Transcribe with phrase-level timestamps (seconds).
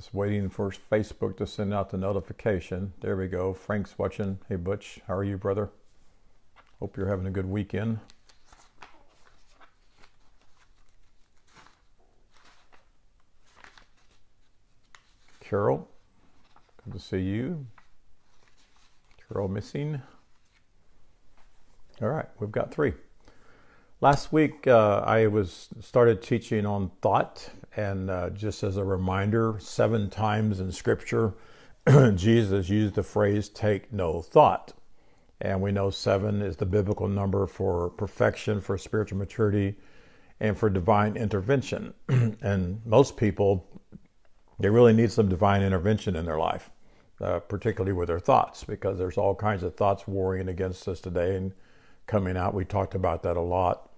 [0.00, 2.94] Just waiting for Facebook to send out the notification.
[3.02, 3.52] There we go.
[3.52, 4.38] Frank's watching.
[4.48, 4.98] Hey, Butch.
[5.06, 5.68] How are you, brother?
[6.78, 7.98] Hope you're having a good weekend.
[15.38, 15.86] Carol,
[16.82, 17.66] good to see you.
[19.28, 20.00] Carol missing.
[22.00, 22.94] All right, we've got three.
[24.02, 29.58] Last week, uh, I was started teaching on thought, and uh, just as a reminder,
[29.60, 31.34] seven times in Scripture,
[32.14, 34.72] Jesus used the phrase "take no thought,"
[35.42, 39.76] and we know seven is the biblical number for perfection, for spiritual maturity,
[40.40, 41.92] and for divine intervention.
[42.08, 43.82] and most people,
[44.58, 46.70] they really need some divine intervention in their life,
[47.20, 51.36] uh, particularly with their thoughts, because there's all kinds of thoughts warring against us today
[51.36, 51.52] and
[52.06, 52.54] coming out.
[52.54, 53.89] We talked about that a lot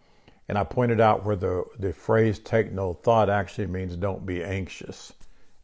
[0.53, 4.45] and I pointed out where the, the phrase take no thought actually means don't be
[4.45, 5.15] anxious.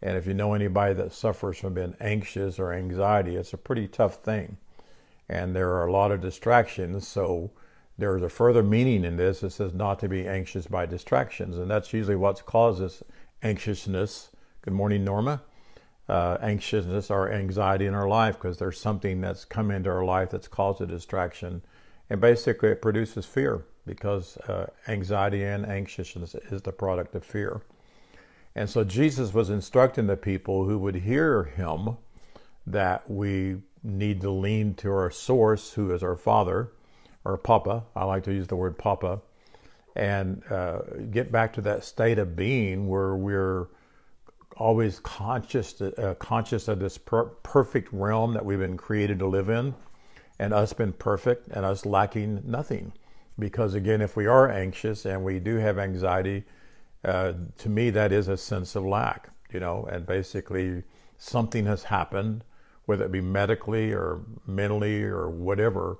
[0.00, 3.86] And if you know anybody that suffers from being anxious or anxiety, it's a pretty
[3.86, 4.56] tough thing.
[5.28, 7.06] And there are a lot of distractions.
[7.06, 7.50] So
[7.98, 9.42] there's a further meaning in this.
[9.42, 11.59] It says not to be anxious by distractions.
[11.59, 13.03] And that's usually what causes
[13.42, 14.31] anxiousness.
[14.62, 15.42] Good morning, Norma.
[16.09, 20.31] Uh, anxiousness or anxiety in our life because there's something that's come into our life
[20.31, 21.61] that's caused a distraction.
[22.09, 27.62] And basically, it produces fear because uh, anxiety and anxiousness is the product of fear.
[28.55, 31.97] And so Jesus was instructing the people who would hear him
[32.66, 36.72] that we need to lean to our source, who is our Father,
[37.25, 37.84] or Papa.
[37.97, 39.20] I like to use the word Papa,
[39.97, 43.69] and uh, get back to that state of being where we're
[44.56, 49.48] always conscious uh, conscious of this per- perfect realm that we've been created to live
[49.48, 49.75] in,
[50.39, 52.92] and us being perfect and us lacking nothing
[53.39, 56.44] because again, if we are anxious and we do have anxiety,
[57.04, 60.82] uh, to me that is a sense of lack, you know, and basically
[61.19, 62.44] something has happened,
[62.87, 65.99] whether it be medically or mentally or whatever,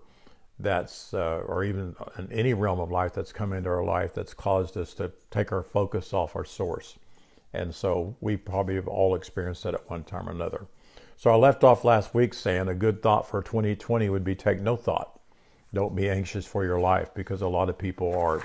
[0.59, 4.35] that's uh, or even in any realm of life that's come into our life that's
[4.35, 6.99] caused us to take our focus off our source.
[7.53, 10.67] And so we probably have all experienced that at one time or another.
[11.17, 14.61] So I left off last week saying a good thought for 2020 would be take
[14.61, 15.18] no thought
[15.75, 18.43] don't be anxious for your life because a lot of people are.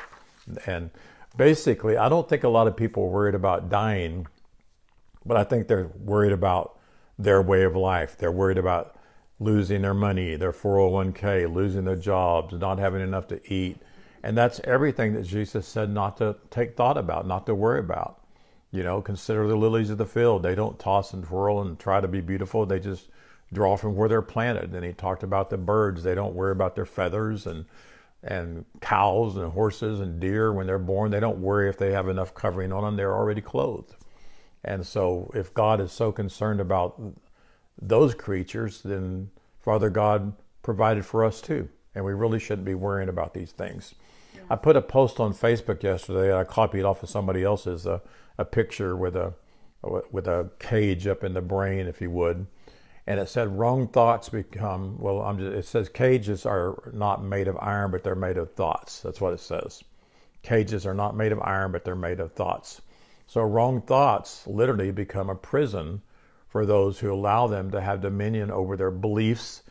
[0.65, 0.91] And
[1.37, 4.27] basically, I don't think a lot of people are worried about dying,
[5.25, 6.79] but I think they're worried about
[7.17, 8.17] their way of life.
[8.17, 8.97] They're worried about
[9.39, 13.77] losing their money, their 401k, losing their jobs, not having enough to eat.
[14.23, 18.21] And that's everything that Jesus said not to take thought about, not to worry about.
[18.71, 20.43] You know, consider the lilies of the field.
[20.43, 22.65] They don't toss and twirl and try to be beautiful.
[22.65, 23.07] They just
[23.53, 24.73] draw from where they're planted.
[24.73, 26.03] And he talked about the birds.
[26.03, 27.65] They don't worry about their feathers and
[28.25, 31.11] and cows and horses and deer when they're born.
[31.11, 32.95] They don't worry if they have enough covering on them.
[32.95, 33.95] They're already clothed.
[34.63, 37.01] And so if God is so concerned about
[37.81, 41.67] those creatures, then Father God provided for us too.
[41.93, 43.93] And we really shouldn't be worrying about these things.
[44.49, 46.35] I put a post on Facebook yesterday.
[46.35, 48.01] I copied off of somebody else's a,
[48.37, 49.33] a picture with a
[50.11, 52.47] with a cage up in the brain, if you would,
[53.05, 57.57] and it said wrong thoughts become well just, it says cages are not made of
[57.59, 59.01] iron but they're made of thoughts.
[59.01, 59.83] That's what it says.
[60.41, 62.81] Cages are not made of iron but they're made of thoughts.
[63.27, 66.01] So wrong thoughts literally become a prison
[66.47, 69.63] for those who allow them to have dominion over their beliefs.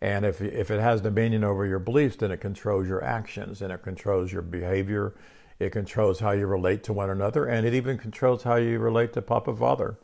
[0.00, 3.72] And if, if it has dominion over your beliefs then it controls your actions and
[3.72, 5.14] it controls your behavior.
[5.60, 9.12] It controls how you relate to one another and it even controls how you relate
[9.12, 9.96] to papa father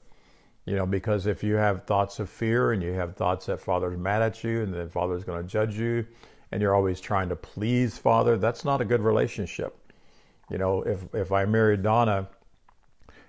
[0.66, 3.96] you know, because if you have thoughts of fear and you have thoughts that Father's
[3.96, 6.04] mad at you and that Father's going to judge you
[6.50, 9.78] and you're always trying to please Father, that's not a good relationship.
[10.50, 12.28] You know, if, if I married Donna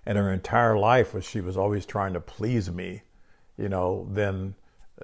[0.07, 3.03] and her entire life was she was always trying to please me,
[3.55, 4.55] you know, then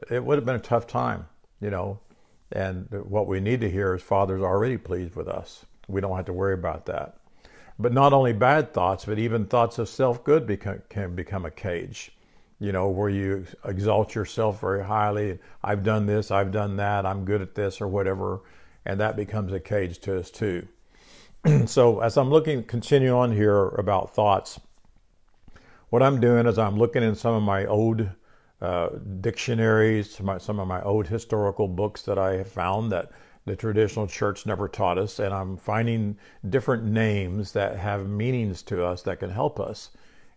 [0.10, 1.28] it would have been a tough time,
[1.62, 2.00] you know.
[2.52, 5.66] And what we need to hear is Father's already pleased with us.
[5.88, 7.18] We don't have to worry about that.
[7.78, 10.48] But not only bad thoughts, but even thoughts of self good
[10.90, 12.12] can become a cage
[12.63, 15.38] you know, where you exalt yourself very highly.
[15.62, 18.39] I've done this, I've done that, I'm good at this, or whatever,
[18.86, 20.65] and that becomes a cage to us too.
[21.65, 24.62] so, as I'm looking, continue on here about thoughts,
[25.89, 28.07] what I'm doing is I'm looking in some of my old
[28.62, 28.89] uh,
[29.19, 33.12] dictionaries, my, some of my old historical books that I have found that
[33.44, 36.18] the traditional church never taught us, and I'm finding
[36.50, 39.89] different names that have meanings to us that can help us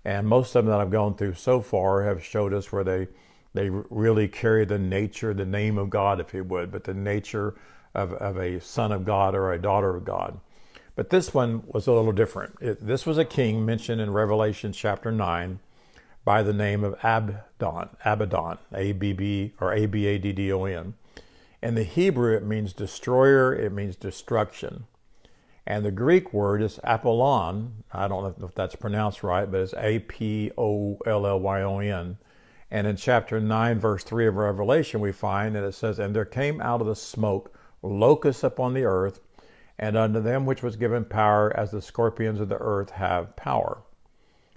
[0.06, 3.08] and most of them that I've gone through so far have showed us where they
[3.55, 7.55] they really carry the nature, the name of God, if you would, but the nature
[7.94, 10.38] of, of a son of God or a daughter of God.
[10.94, 12.55] But this one was a little different.
[12.61, 15.58] It, this was a king mentioned in Revelation chapter 9
[16.25, 20.53] by the name of Abaddon, Abaddon, A B B or A B A D D
[20.53, 20.94] O N.
[21.62, 24.85] In the Hebrew, it means destroyer, it means destruction.
[25.67, 27.85] And the Greek word is Apollon.
[27.93, 31.63] I don't know if that's pronounced right, but it's A P O L L Y
[31.63, 32.19] O N.
[32.71, 36.25] And in chapter 9, verse 3 of Revelation, we find that it says, And there
[36.25, 39.21] came out of the smoke locusts upon the earth,
[39.79, 43.83] and unto them which was given power as the scorpions of the earth have power.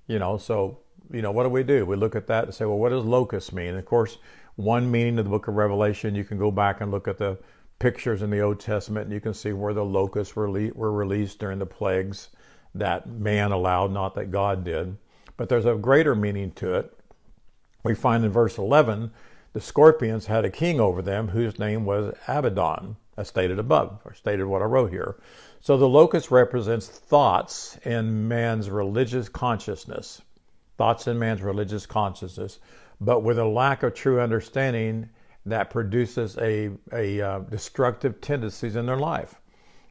[0.08, 0.80] You know, so,
[1.12, 1.86] you know, what do we do?
[1.86, 3.70] We look at that and say, well, what does locust mean?
[3.70, 4.18] And of course,
[4.56, 7.38] one meaning of the book of Revelation, you can go back and look at the
[7.80, 10.92] pictures in the Old Testament and you can see where the locusts were, le- were
[10.92, 12.30] released during the plagues
[12.76, 14.98] that man allowed, not that God did.
[15.38, 16.94] But there's a greater meaning to it.
[17.84, 19.12] We find in verse 11,
[19.54, 24.14] the scorpions had a king over them whose name was Abaddon, as stated above, or
[24.14, 25.16] stated what I wrote here.
[25.62, 30.22] So the locust represents thoughts in man's religious consciousness,
[30.78, 32.60] thoughts in man's religious consciousness
[33.02, 35.10] but with a lack of true understanding
[35.51, 39.36] that produces a, a uh, destructive tendencies in their life.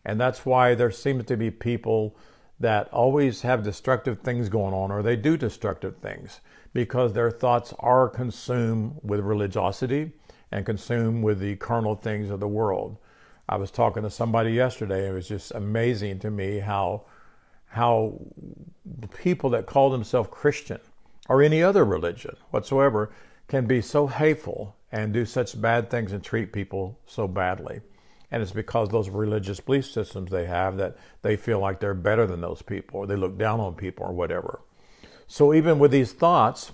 [0.05, 2.17] And that's why there seems to be people
[2.61, 6.41] that always have destructive things going on or they do destructive things
[6.73, 10.13] because their thoughts are consumed with religiosity
[10.51, 12.97] and consumed with the carnal things of the world.
[13.49, 15.07] I was talking to somebody yesterday.
[15.07, 17.05] And it was just amazing to me how
[17.71, 18.19] how
[19.23, 20.81] people that call themselves Christian
[21.29, 23.11] or any other religion whatsoever
[23.49, 27.81] can be so hateful and do such bad things and treat people so badly.
[28.31, 32.27] And it's because those religious belief systems they have that they feel like they're better
[32.27, 34.61] than those people or they look down on people or whatever.
[35.27, 36.73] So even with these thoughts,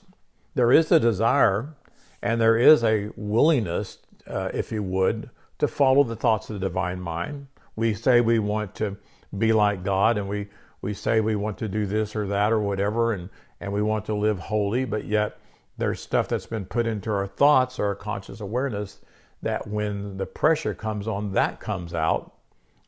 [0.54, 1.74] there is a desire
[2.22, 6.66] and there is a willingness, uh, if you would, to follow the thoughts of the
[6.66, 7.46] divine mind.
[7.76, 8.96] We say we want to
[9.36, 10.48] be like God and we,
[10.82, 13.30] we say we want to do this or that or whatever, and
[13.60, 15.38] and we want to live holy, but yet
[15.76, 19.00] there's stuff that's been put into our thoughts or our conscious awareness
[19.42, 22.34] that when the pressure comes on, that comes out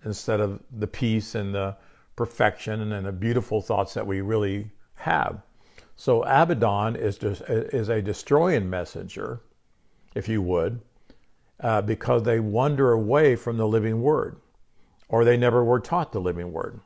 [0.04, 1.76] instead of the peace and the
[2.14, 5.42] perfection and the beautiful thoughts that we really have.
[5.96, 9.40] So Abaddon is just, is a destroying messenger,
[10.14, 10.80] if you would,
[11.60, 14.36] uh, because they wander away from the living word,
[15.08, 16.80] or they never were taught the living word.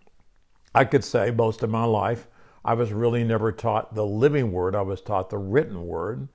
[0.74, 2.26] I could say most of my life
[2.64, 6.28] I was really never taught the living word, I was taught the written word.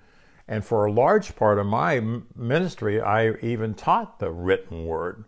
[0.47, 1.99] And for a large part of my
[2.35, 5.25] ministry, I even taught the written word.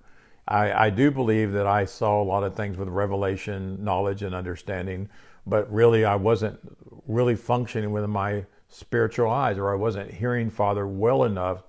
[0.48, 4.34] I, I, do believe that I saw a lot of things with revelation, knowledge, and
[4.34, 5.10] understanding,
[5.46, 6.60] but really I wasn't
[7.08, 11.64] really functioning with my spiritual eyes, or I wasn't hearing Father well enough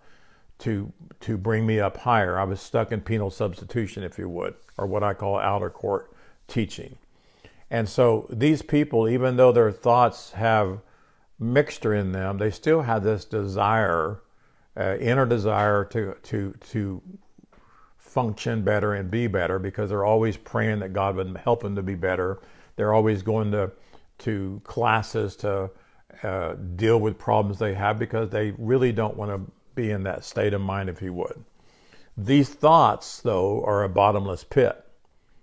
[0.61, 2.39] to to bring me up higher.
[2.39, 6.13] I was stuck in penal substitution, if you would, or what I call outer court
[6.47, 6.97] teaching.
[7.71, 10.81] And so these people, even though their thoughts have
[11.39, 14.21] mixture in them, they still have this desire,
[14.77, 17.03] uh, inner desire to to to
[17.99, 21.83] function better and be better because they're always praying that God would help them to
[21.83, 22.41] be better.
[22.77, 23.71] They're always going to
[24.19, 25.71] to classes to
[26.23, 30.25] uh, deal with problems they have because they really don't want to be in that
[30.25, 31.45] state of mind, if you would.
[32.17, 34.85] These thoughts, though, are a bottomless pit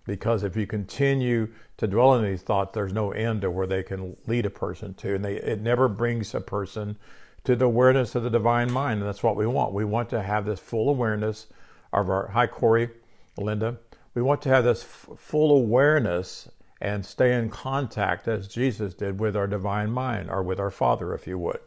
[0.06, 3.84] because if you continue to dwell in these thoughts, there's no end to where they
[3.84, 6.98] can lead a person to, and they, it never brings a person
[7.44, 9.74] to the awareness of the divine mind, and that's what we want.
[9.74, 11.48] We want to have this full awareness
[11.94, 12.28] of our.
[12.30, 12.90] Hi, Corey,
[13.38, 13.78] Linda.
[14.14, 16.50] We want to have this f- full awareness
[16.82, 21.14] and stay in contact as Jesus did with our divine mind, or with our Father,
[21.14, 21.60] if you would.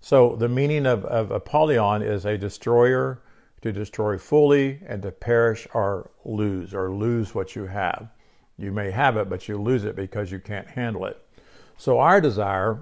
[0.00, 3.20] So the meaning of, of Apollyon is a destroyer
[3.62, 8.08] to destroy fully and to perish or lose, or lose what you have.
[8.58, 11.20] You may have it, but you lose it because you can't handle it.
[11.76, 12.80] So, our desire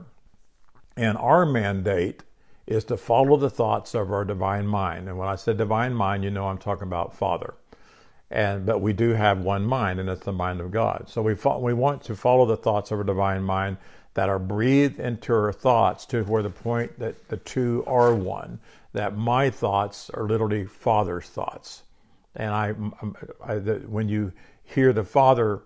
[0.96, 2.22] and our mandate
[2.66, 5.08] is to follow the thoughts of our divine mind.
[5.08, 7.54] And when I said divine mind, you know I'm talking about Father.
[8.30, 11.08] And but we do have one mind, and it's the mind of God.
[11.08, 13.76] So we fo- we want to follow the thoughts of our divine mind
[14.14, 18.58] that are breathed into our thoughts to where the point that the two are one
[18.94, 21.82] that my thoughts are literally Father's thoughts.
[22.34, 22.74] And I,
[23.44, 24.32] I the, when you
[24.66, 25.62] hear the Father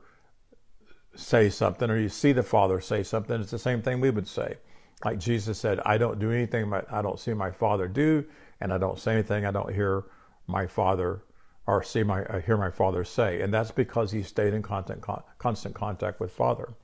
[1.14, 4.28] say something or you see the Father say something, it's the same thing we would
[4.28, 4.56] say.
[5.04, 8.24] Like Jesus said, I don't do anything but I don't see my Father do,
[8.60, 10.04] and I don't say anything I don't hear
[10.46, 11.22] my Father
[11.66, 13.40] or see my I hear my Father say.
[13.40, 15.04] And that's because he stayed in constant,
[15.38, 16.74] constant contact with Father.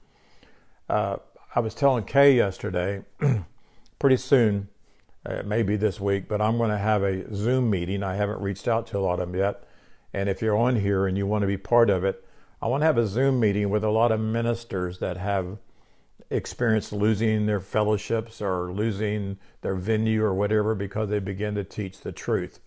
[0.89, 1.17] Uh,
[1.55, 3.03] I was telling Kay yesterday,
[3.99, 4.69] pretty soon
[5.25, 8.03] uh, maybe this week, but I'm going to have a Zoom meeting.
[8.03, 9.65] I haven't reached out to a lot of them yet.
[10.17, 12.25] And if you're on here and you want to be part of it,
[12.63, 15.59] I want to have a Zoom meeting with a lot of ministers that have
[16.31, 22.01] experience losing their fellowships or losing their venue or whatever because they begin to teach
[22.01, 22.61] the truth.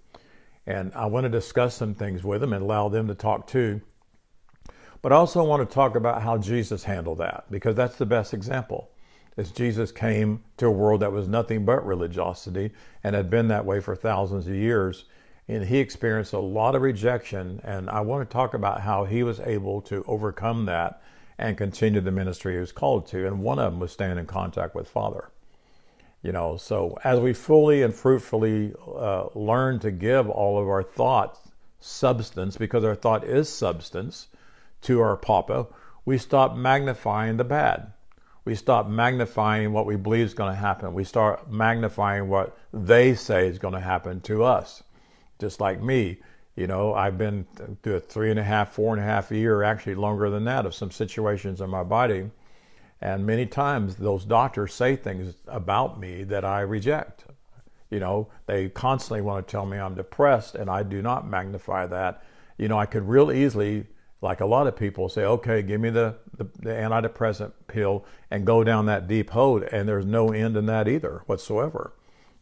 [0.67, 3.81] And I want to discuss some things with them and allow them to talk too.
[5.01, 8.31] But I also want to talk about how Jesus handled that because that's the best
[8.31, 8.91] example.
[9.37, 13.65] As Jesus came to a world that was nothing but religiosity and had been that
[13.65, 15.05] way for thousands of years,
[15.49, 17.59] and he experienced a lot of rejection.
[17.63, 21.01] And I want to talk about how he was able to overcome that
[21.39, 23.25] and continue the ministry he was called to.
[23.25, 25.31] And one of them was staying in contact with Father.
[26.21, 30.83] You know, so as we fully and fruitfully uh, learn to give all of our
[30.83, 31.39] thoughts
[31.79, 34.27] substance, because our thought is substance
[34.81, 35.65] to our Papa,
[36.05, 37.93] we stop magnifying the bad.
[38.45, 40.93] We stop magnifying what we believe is going to happen.
[40.93, 44.83] We start magnifying what they say is going to happen to us.
[45.39, 46.19] Just like me,
[46.55, 47.47] you know, I've been
[47.81, 50.65] through a three and a half, four and a half year, actually longer than that,
[50.65, 52.29] of some situations in my body.
[53.01, 57.23] And many times those doctors say things about me that I reject.
[57.89, 61.87] You know, they constantly want to tell me I'm depressed, and I do not magnify
[61.87, 62.23] that.
[62.57, 63.87] You know, I could real easily,
[64.21, 68.45] like a lot of people, say, okay, give me the, the, the antidepressant pill and
[68.45, 71.93] go down that deep hole, and there's no end in that either whatsoever.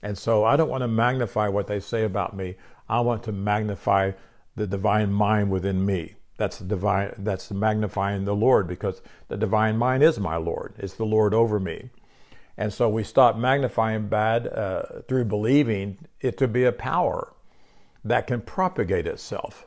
[0.02, 2.56] And so I don't want to magnify what they say about me.
[2.90, 4.12] I want to magnify
[4.56, 6.16] the divine mind within me.
[6.38, 7.14] That's the divine.
[7.18, 10.76] That's magnifying the Lord because the divine mind is my Lord.
[10.78, 11.90] It's the Lord over me,
[12.58, 17.34] and so we stop magnifying bad uh, through believing it to be a power
[18.04, 19.66] that can propagate itself,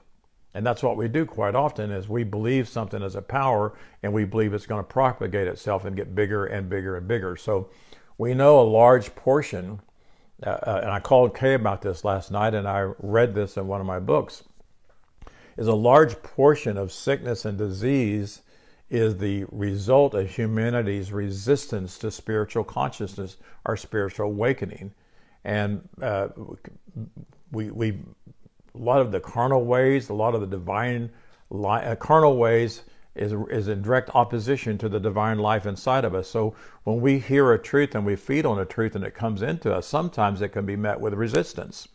[0.55, 1.91] and that's what we do quite often.
[1.91, 5.85] Is we believe something as a power, and we believe it's going to propagate itself
[5.85, 7.35] and get bigger and bigger and bigger.
[7.35, 7.71] So
[8.17, 9.81] we know a large portion
[10.45, 13.67] uh, uh, and I called Kay about this last night, and I read this in
[13.67, 14.45] one of my books,
[15.57, 18.43] is a large portion of sickness and disease
[18.89, 24.93] is the result of humanity's resistance to spiritual consciousness, our spiritual awakening.
[25.45, 26.29] And uh,
[27.53, 27.91] we, we,
[28.75, 31.11] a lot of the carnal ways, a lot of the divine,
[31.53, 32.83] uh, carnal ways
[33.15, 36.29] is, is in direct opposition to the divine life inside of us.
[36.29, 39.43] So when we hear a truth and we feed on a truth and it comes
[39.43, 41.89] into us, sometimes it can be met with resistance.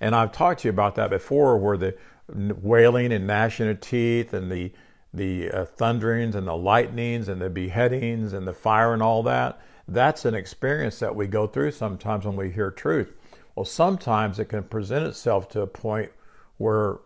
[0.00, 1.96] And I've talked to you about that before, where the
[2.28, 4.72] wailing and gnashing of teeth and the
[5.14, 9.58] the uh, thunderings and the lightnings and the beheadings and the fire and all that.
[9.88, 13.14] That's an experience that we go through sometimes when we hear truth.
[13.54, 16.10] Well, sometimes it can present itself to a point
[16.58, 16.98] where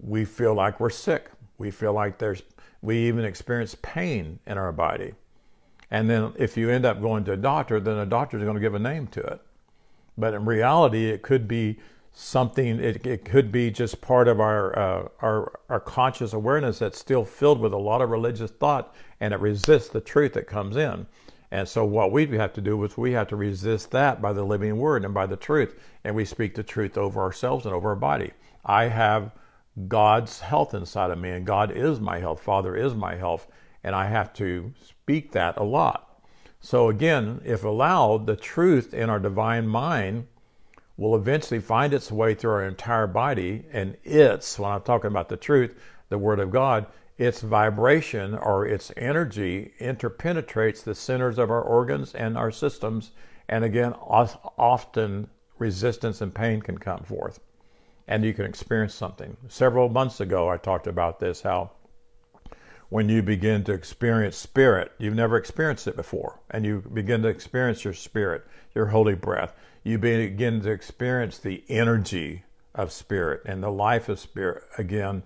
[0.00, 1.30] we feel like we're sick.
[1.58, 2.42] We feel like there's
[2.80, 5.14] we even experience pain in our body.
[5.90, 8.60] And then if you end up going to a doctor, then a is going to
[8.60, 9.40] give a name to it.
[10.16, 11.78] But in reality, it could be
[12.12, 16.98] something, it, it could be just part of our, uh, our, our conscious awareness that's
[16.98, 20.76] still filled with a lot of religious thought and it resists the truth that comes
[20.76, 21.06] in.
[21.50, 24.44] And so what we have to do is we have to resist that by the
[24.44, 25.76] living word and by the truth.
[26.04, 28.32] And we speak the truth over ourselves and over our body.
[28.66, 29.32] I have
[29.86, 32.40] God's health inside of me, and God is my health.
[32.40, 33.46] Father is my health,
[33.84, 36.22] and I have to speak that a lot.
[36.60, 40.26] So, again, if allowed, the truth in our divine mind
[40.96, 45.28] will eventually find its way through our entire body, and it's, when I'm talking about
[45.28, 51.50] the truth, the Word of God, its vibration or its energy interpenetrates the centers of
[51.50, 53.12] our organs and our systems,
[53.48, 57.38] and again, often resistance and pain can come forth
[58.08, 59.36] and you can experience something.
[59.48, 61.70] Several months ago, I talked about this how
[62.88, 67.28] when you begin to experience spirit, you've never experienced it before, and you begin to
[67.28, 69.52] experience your spirit, your holy breath,
[69.84, 75.22] you begin to experience the energy of spirit and the life of spirit again.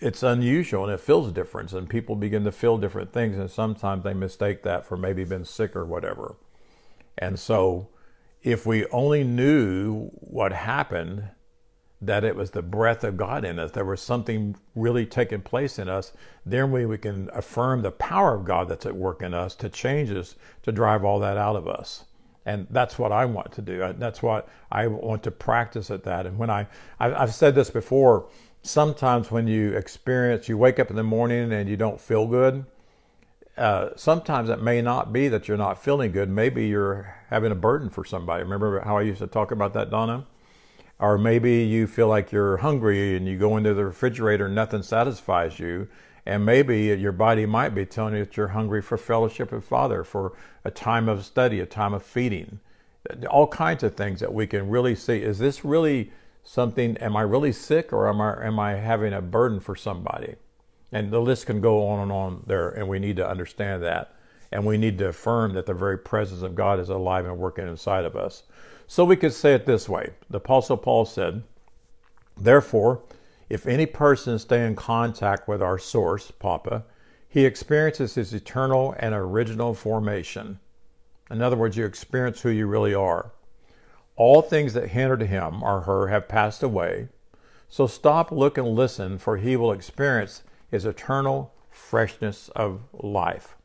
[0.00, 4.04] It's unusual and it feels different, and people begin to feel different things, and sometimes
[4.04, 6.36] they mistake that for maybe being sick or whatever.
[7.18, 7.88] And so,
[8.44, 11.30] if we only knew what happened
[12.06, 13.70] that it was the breath of God in us.
[13.70, 16.12] There was something really taking place in us.
[16.44, 19.68] Then we, we can affirm the power of God that's at work in us to
[19.68, 22.04] change us, to drive all that out of us.
[22.46, 23.94] And that's what I want to do.
[23.96, 26.26] That's what I want to practice at that.
[26.26, 26.66] And when I,
[27.00, 28.28] I've said this before,
[28.62, 32.66] sometimes when you experience, you wake up in the morning and you don't feel good,
[33.56, 36.28] uh, sometimes it may not be that you're not feeling good.
[36.28, 38.42] Maybe you're having a burden for somebody.
[38.42, 40.26] Remember how I used to talk about that, Donna?
[40.98, 44.82] Or maybe you feel like you're hungry and you go into the refrigerator and nothing
[44.82, 45.88] satisfies you.
[46.26, 50.04] And maybe your body might be telling you that you're hungry for fellowship with Father,
[50.04, 50.32] for
[50.64, 52.60] a time of study, a time of feeding.
[53.28, 55.18] All kinds of things that we can really see.
[55.18, 56.10] Is this really
[56.42, 56.96] something?
[56.98, 60.36] Am I really sick or am I, am I having a burden for somebody?
[60.92, 64.14] And the list can go on and on there, and we need to understand that.
[64.54, 67.66] and we need to affirm that the very presence of God is alive and working
[67.66, 68.44] inside of us.
[68.86, 71.42] So we could say it this way The Apostle Paul said,
[72.36, 73.02] Therefore,
[73.48, 76.84] if any person stay in contact with our source, Papa,
[77.28, 80.60] he experiences his eternal and original formation.
[81.30, 83.32] In other words, you experience who you really are.
[84.16, 87.08] All things that hindered him or her have passed away.
[87.68, 93.56] So stop, look, and listen, for he will experience his eternal freshness of life.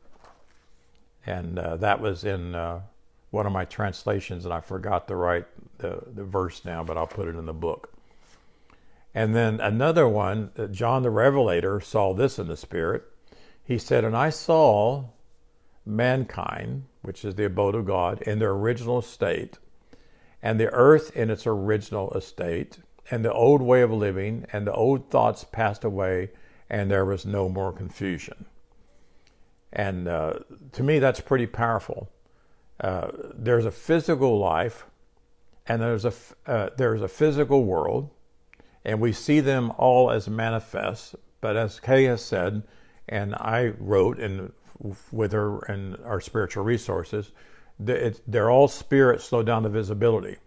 [1.25, 2.81] And uh, that was in uh,
[3.31, 5.45] one of my translations, and I forgot to write
[5.77, 7.93] the, the verse now, but I'll put it in the book.
[9.13, 13.03] And then another one, uh, John the Revelator saw this in the Spirit.
[13.63, 15.05] He said, And I saw
[15.85, 19.57] mankind, which is the abode of God, in their original state,
[20.41, 22.79] and the earth in its original estate,
[23.11, 26.29] and the old way of living, and the old thoughts passed away,
[26.69, 28.45] and there was no more confusion.
[29.73, 30.33] And uh,
[30.73, 32.09] to me, that's pretty powerful.
[32.79, 34.85] Uh, there's a physical life,
[35.67, 36.13] and there's a
[36.45, 38.09] uh, there's a physical world,
[38.85, 41.15] and we see them all as manifest.
[41.41, 42.63] But as Kay has said,
[43.07, 44.51] and I wrote in
[45.11, 47.31] with her and our spiritual resources,
[47.79, 50.37] they're all spirit slow down the visibility,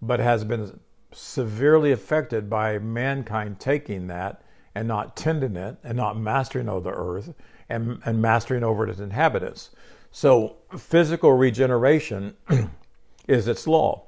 [0.00, 0.78] but has been
[1.12, 4.42] severely affected by mankind taking that
[4.74, 7.34] and not tending it and not mastering over the earth
[7.68, 9.70] and, and mastering over its inhabitants.
[10.10, 12.36] So, physical regeneration
[13.28, 14.06] is its law.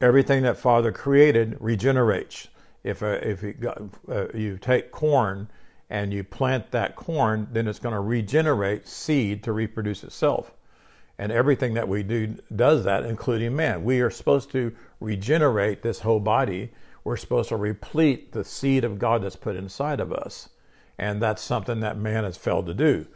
[0.00, 2.48] Everything that Father created regenerates.
[2.84, 3.54] If, uh, if you,
[4.08, 5.48] uh, you take corn
[5.88, 10.52] and you plant that corn, then it's going to regenerate seed to reproduce itself.
[11.18, 13.84] And everything that we do does that, including man.
[13.84, 16.72] We are supposed to regenerate this whole body
[17.04, 20.48] we're supposed to replete the seed of God that's put inside of us.
[20.98, 23.06] And that's something that man has failed to do.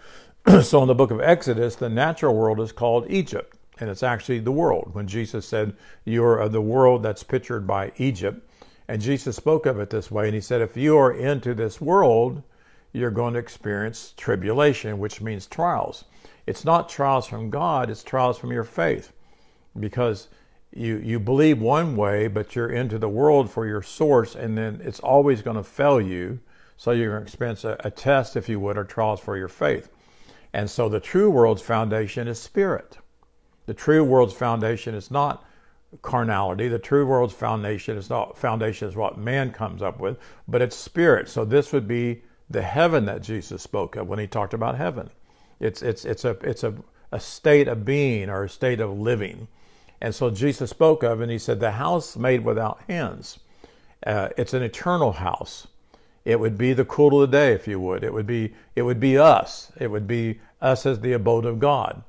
[0.62, 4.38] so in the book of Exodus, the natural world is called Egypt, and it's actually
[4.38, 4.90] the world.
[4.92, 8.48] When Jesus said, You're of the world that's pictured by Egypt,
[8.86, 11.80] and Jesus spoke of it this way, and he said, If you are into this
[11.80, 12.44] world,
[12.92, 16.04] you're going to experience tribulation, which means trials.
[16.46, 19.12] It's not trials from God, it's trials from your faith.
[19.78, 20.28] Because
[20.72, 24.80] you you believe one way, but you're into the world for your source, and then
[24.84, 26.38] it's always going to fail you.
[26.76, 29.48] So you're going to experience a, a test, if you would, or trials for your
[29.48, 29.88] faith.
[30.56, 32.96] And so the true world's foundation is spirit.
[33.66, 35.44] The true world's foundation is not
[36.00, 36.66] carnality.
[36.68, 40.16] The true world's foundation is not foundation is what man comes up with,
[40.48, 41.28] but it's spirit.
[41.28, 45.10] So this would be the heaven that Jesus spoke of when he talked about heaven.
[45.60, 46.72] It's it's it's a it's a,
[47.12, 49.48] a state of being or a state of living.
[50.00, 53.40] And so Jesus spoke of, and he said, the house made without hands.
[54.06, 55.66] Uh, it's an eternal house.
[56.26, 58.02] It would be the cool of the day, if you would.
[58.02, 59.70] It would be it would be us.
[59.78, 62.02] It would be us as the abode of God.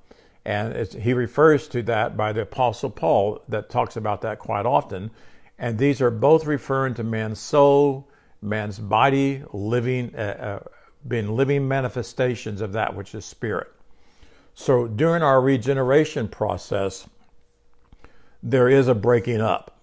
[0.45, 5.12] And he refers to that by the Apostle Paul that talks about that quite often.
[5.60, 8.07] And these are both referring to man's soul,
[8.41, 10.69] man's body, living, uh, uh,
[11.05, 13.67] being living manifestations of that which is spirit.
[14.53, 17.07] So during our regeneration process,
[18.41, 19.79] there is a breaking up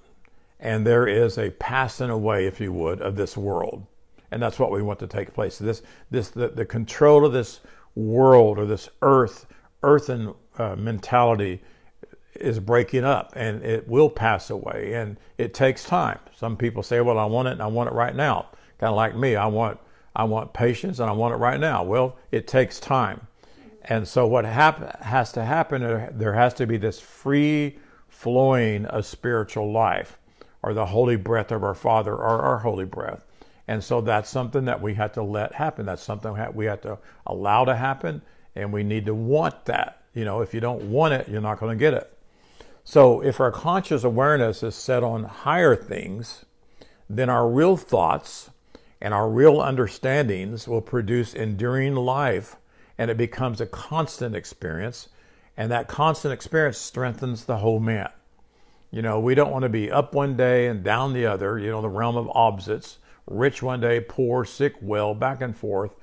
[0.61, 3.87] and there is a passing away, if you would, of this world.
[4.31, 5.59] And that's what we want to take place.
[5.59, 7.61] This, this, the, the control of this
[7.95, 9.47] world or this earth,
[9.83, 11.63] earthen uh, mentality
[12.35, 16.19] is breaking up and it will pass away and it takes time.
[16.37, 18.49] Some people say, well, I want it and I want it right now.
[18.79, 19.37] Kind of like me.
[19.37, 19.79] I want,
[20.17, 21.85] I want patience and I want it right now.
[21.85, 23.27] Well, it takes time.
[23.83, 25.83] And so what hap- has to happen,
[26.19, 27.79] there has to be this free
[28.09, 30.19] flowing of spiritual life
[30.63, 33.25] or the holy breath of our Father or our holy breath.
[33.67, 35.87] And so that's something that we have to let happen.
[35.87, 38.23] That's something we have to allow to happen,
[38.55, 40.03] and we need to want that.
[40.15, 42.11] You know, if you don't want it, you're not going to get it.
[42.85, 46.45] So if our conscious awareness is set on higher things,
[47.09, 48.51] then our real thoughts
[49.01, 52.57] and our real understandings will produce enduring life,
[52.99, 55.09] and it becomes a constant experience
[55.57, 58.11] and that constant experience strengthens the whole man.
[58.91, 61.71] You know, we don't want to be up one day and down the other, you
[61.71, 65.95] know, the realm of opposites, rich one day, poor, sick, well, back and forth.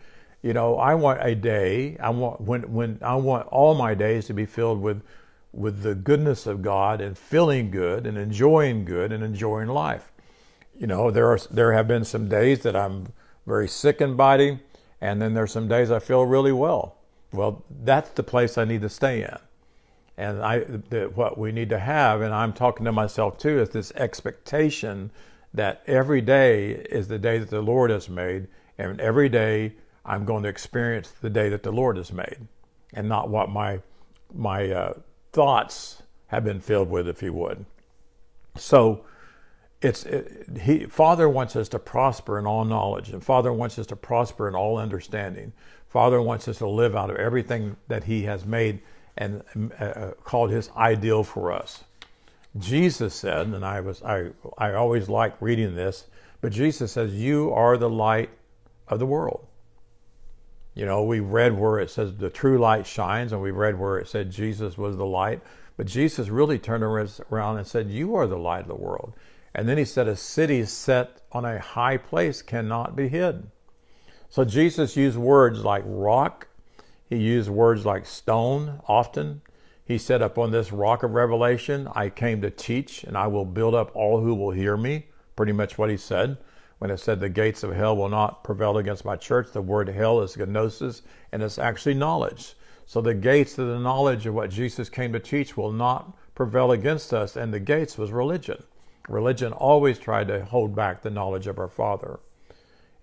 [0.42, 4.26] You know, I want a day, I want when when I want all my days
[4.28, 5.04] to be filled with
[5.54, 10.12] with the goodness of God and feeling good and enjoying good and enjoying life.
[10.78, 13.08] You know, there are there have been some days that I'm
[13.46, 14.60] very sick in body,
[15.00, 16.96] and then there's some days I feel really well.
[17.32, 19.38] Well, that's the place I need to stay in.
[20.18, 23.70] And I, the, what we need to have, and I'm talking to myself too, is
[23.70, 25.12] this expectation
[25.54, 29.74] that every day is the day that the Lord has made, and every day
[30.06, 32.48] I'm going to experience the day that the Lord has made.
[32.94, 33.80] and not what my
[34.34, 34.94] my uh,
[35.34, 37.66] thoughts have been filled with, if you would.
[38.58, 39.06] So
[39.82, 43.88] it's it, he Father wants us to prosper in all knowledge, and Father wants us
[43.88, 45.54] to prosper in all understanding.
[45.88, 48.82] Father wants us to live out of everything that He has made
[49.18, 49.44] and
[49.80, 51.84] uh, uh called His ideal for us.
[52.58, 56.08] Jesus said, and I was I I always like reading this,
[56.42, 58.30] but Jesus says, "You are the light
[58.88, 59.48] of the world."
[60.74, 63.98] You know, we read where it says the true light shines, and we read where
[63.98, 65.42] it said Jesus was the light.
[65.78, 69.14] But Jesus really turned around and said, You are the light of the world.
[69.56, 73.50] And then he said, A city set on a high place cannot be hid.
[74.30, 76.48] So Jesus used words like rock,
[77.10, 79.42] he used words like stone often.
[79.92, 83.76] He said, Upon this rock of revelation, I came to teach, and I will build
[83.76, 85.08] up all who will hear me.
[85.36, 86.38] Pretty much what he said
[86.80, 89.52] when it said the gates of hell will not prevail against my church.
[89.52, 91.02] The word hell is gnosis,
[91.34, 92.56] and it's actually knowledge.
[92.86, 96.72] So the gates of the knowledge of what Jesus came to teach will not prevail
[96.72, 98.64] against us, and the gates was religion.
[99.10, 102.22] Religion always tried to hold back the knowledge of our Father.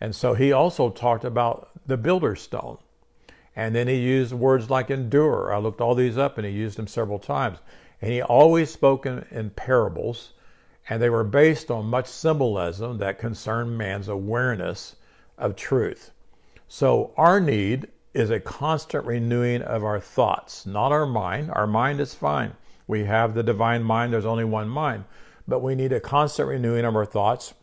[0.01, 2.79] And so he also talked about the builder's stone.
[3.59, 5.53] And then he used words like endure.
[5.53, 7.59] I looked all these up and he used them several times.
[8.01, 10.31] And he always spoke in, in parables
[10.88, 14.94] and they were based on much symbolism that concerned man's awareness
[15.37, 16.12] of truth.
[16.68, 21.51] So, our need is a constant renewing of our thoughts, not our mind.
[21.51, 22.53] Our mind is fine.
[22.87, 25.05] We have the divine mind, there's only one mind.
[25.49, 27.55] But we need a constant renewing of our thoughts.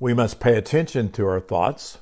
[0.00, 1.98] We must pay attention to our thoughts.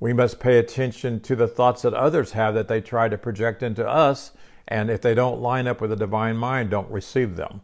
[0.00, 3.62] We must pay attention to the thoughts that others have that they try to project
[3.62, 4.32] into us.
[4.66, 7.60] And if they don't line up with the divine mind, don't receive them.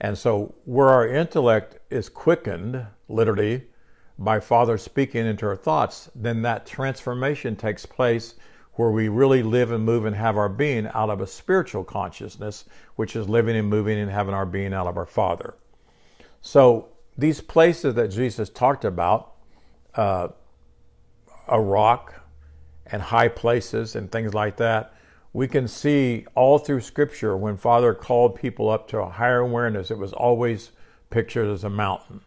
[0.00, 3.64] And so, where our intellect is quickened, literally,
[4.18, 8.34] by Father speaking into our thoughts, then that transformation takes place
[8.74, 12.64] where we really live and move and have our being out of a spiritual consciousness,
[12.96, 15.54] which is living and moving and having our being out of our Father.
[16.40, 19.34] So, these places that Jesus talked about,
[19.94, 20.28] uh,
[21.50, 22.14] a rock
[22.86, 24.94] and high places and things like that,
[25.32, 29.90] we can see all through Scripture when Father called people up to a higher awareness,
[29.90, 30.72] it was always
[31.10, 32.20] pictured as a mountain.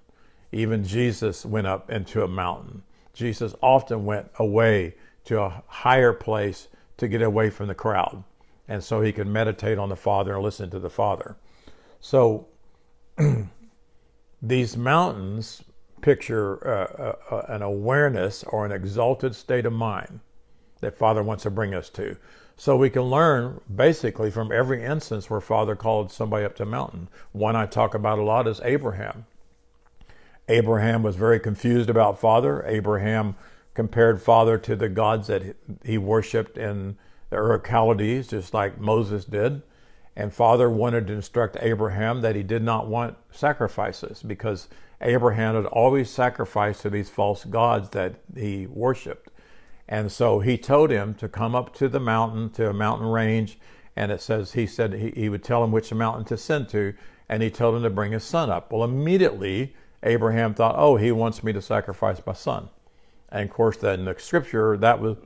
[0.52, 2.84] Even Jesus went up into a mountain.
[3.14, 8.24] Jesus often went away to a higher place to get away from the crowd.
[8.68, 11.36] And so he could meditate on the Father and listen to the Father.
[12.00, 12.48] So
[14.42, 15.64] these mountains
[16.04, 20.20] picture uh, uh, uh, an awareness or an exalted state of mind
[20.82, 22.18] that Father wants to bring us to.
[22.56, 26.68] So we can learn basically from every instance where Father called somebody up to a
[26.68, 27.08] mountain.
[27.32, 29.26] One I talk about a lot is Abraham.
[30.48, 32.64] Abraham was very confused about Father.
[32.68, 33.36] Abraham
[33.74, 36.98] compared Father to the gods that he worshipped in
[37.30, 39.64] the Ur Chaldees, just like Moses did.
[40.16, 44.68] And Father wanted to instruct Abraham that he did not want sacrifices because
[45.04, 49.30] Abraham had always sacrificed to these false gods that he worshiped.
[49.88, 53.60] And so he told him to come up to the mountain, to a mountain range.
[53.96, 56.94] And it says, he said he, he would tell him which mountain to send to.
[57.30, 58.72] And he told him to bring his son up.
[58.72, 62.70] Well, immediately, Abraham thought, oh, he wants me to sacrifice my son.
[63.30, 65.18] And of course, then in the scripture, that was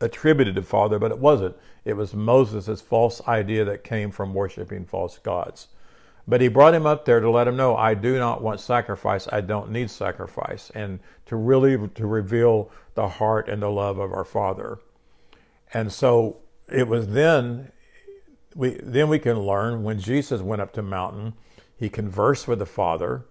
[0.00, 1.56] attributed to Father, but it wasn't.
[1.84, 5.68] It was Moses' false idea that came from worshiping false gods.
[6.26, 9.26] But he brought him up there to let him know, I do not want sacrifice.
[9.32, 10.70] I don't need sacrifice.
[10.74, 14.78] And to really to reveal the heart and the love of our Father.
[15.74, 16.36] And so
[16.70, 17.72] it was then
[18.54, 21.34] we then we can learn when Jesus went up to mountain,
[21.76, 23.24] he conversed with the Father,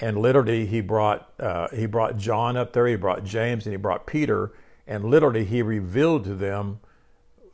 [0.00, 3.76] and literally he brought uh, he brought John up there, he brought James, and he
[3.76, 4.52] brought Peter,
[4.86, 6.80] and literally he revealed to them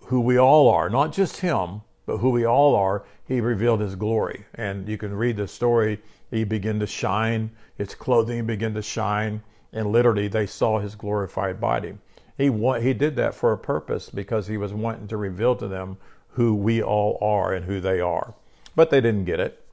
[0.06, 3.04] who we all are, not just him, but who we all are.
[3.24, 6.00] He revealed his glory, and you can read the story.
[6.28, 11.60] He began to shine, his clothing began to shine, and literally they saw his glorified
[11.60, 11.94] body.
[12.36, 15.98] He he did that for a purpose because he was wanting to reveal to them
[16.30, 18.34] who we all are and who they are.
[18.74, 19.64] But they didn't get it.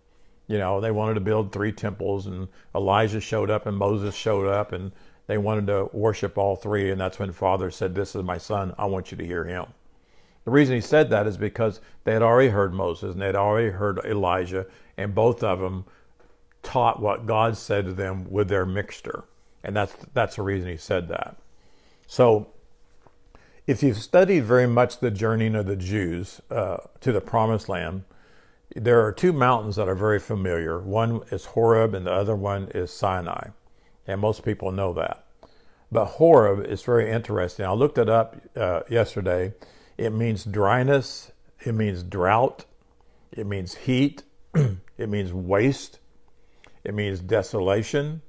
[0.45, 4.47] You know, they wanted to build three temples, and Elijah showed up, and Moses showed
[4.47, 4.91] up, and
[5.26, 6.91] they wanted to worship all three.
[6.91, 8.76] And that's when Father said, This is my son.
[8.78, 9.65] I want you to hear him.
[10.47, 13.36] The reason he said that is because they had already heard Moses and they had
[13.36, 15.83] already heard Elijah, and both of them
[16.63, 19.25] taught what God said to them with their mixture.
[19.62, 21.36] And that's, that's the reason he said that.
[22.05, 22.47] So,
[23.67, 28.05] if you've studied very much the journeying of the Jews uh, to the promised land,
[28.73, 30.79] there are two mountains that are very familiar.
[30.79, 33.49] One is Horeb, and the other one is Sinai.
[34.07, 35.25] And most people know that.
[35.91, 37.65] But Horeb is very interesting.
[37.65, 39.51] I looked it up uh, yesterday.
[39.97, 41.31] It means dryness.
[41.63, 42.65] It means drought.
[43.31, 44.23] It means heat.
[44.53, 45.99] it means waste.
[46.83, 48.21] It means desolation.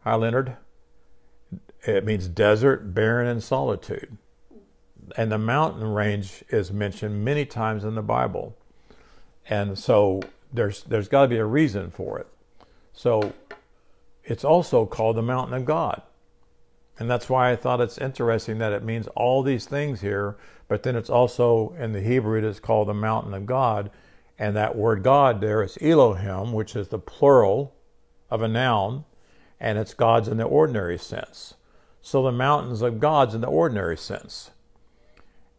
[0.00, 0.56] Hi, Leonard.
[1.86, 4.16] It means desert, barren, and solitude.
[5.16, 8.56] And the mountain range is mentioned many times in the Bible.
[9.48, 10.22] And so
[10.52, 12.26] there's there's got to be a reason for it.
[12.94, 13.34] So
[14.24, 16.00] it's also called the mountain of God.
[16.98, 20.36] And that's why I thought it's interesting that it means all these things here,
[20.68, 23.90] but then it's also in the Hebrew it is called the mountain of God.
[24.38, 27.74] And that word God there is Elohim, which is the plural
[28.30, 29.04] of a noun,
[29.60, 31.54] and it's God's in the ordinary sense.
[32.00, 34.50] So the mountains of God's in the ordinary sense.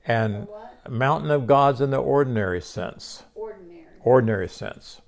[0.05, 0.47] And
[0.87, 3.23] mountain of God's in the ordinary sense.
[3.33, 3.85] Ordinary.
[4.03, 5.01] Ordinary sense.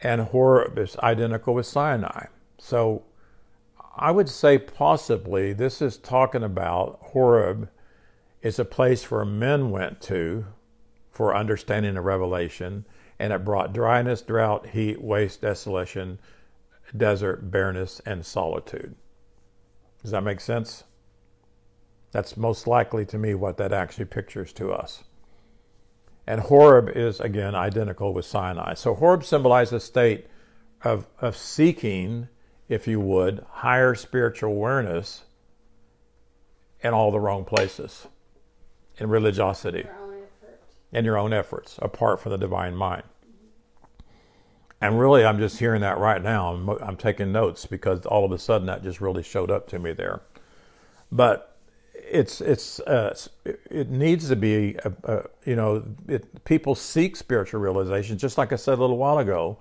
[0.00, 2.26] And Horeb is identical with Sinai.
[2.58, 3.04] So
[3.96, 7.68] I would say possibly this is talking about Horeb
[8.42, 10.46] is a place where men went to
[11.10, 12.86] for understanding the revelation,
[13.18, 16.18] and it brought dryness, drought, heat, waste, desolation,
[16.96, 18.96] desert, barrenness, and solitude.
[20.02, 20.84] Does that make sense?
[22.10, 25.04] That's most likely to me what that actually pictures to us.
[26.26, 28.74] And Horeb is again identical with Sinai.
[28.74, 30.26] So Horeb symbolizes a state
[30.82, 32.28] of, of seeking
[32.74, 35.22] if you would, higher spiritual awareness
[36.80, 38.08] in all the wrong places,
[38.98, 39.86] in religiosity,
[40.92, 43.04] in your own efforts, apart from the divine mind.
[44.80, 46.52] And really, I'm just hearing that right now.
[46.52, 49.78] I'm, I'm, taking notes because all of a sudden that just really showed up to
[49.78, 50.20] me there.
[51.12, 51.56] But
[51.94, 53.16] it's it's uh,
[53.70, 58.52] it needs to be a, a, you know it, people seek spiritual realization just like
[58.52, 59.58] I said a little while ago.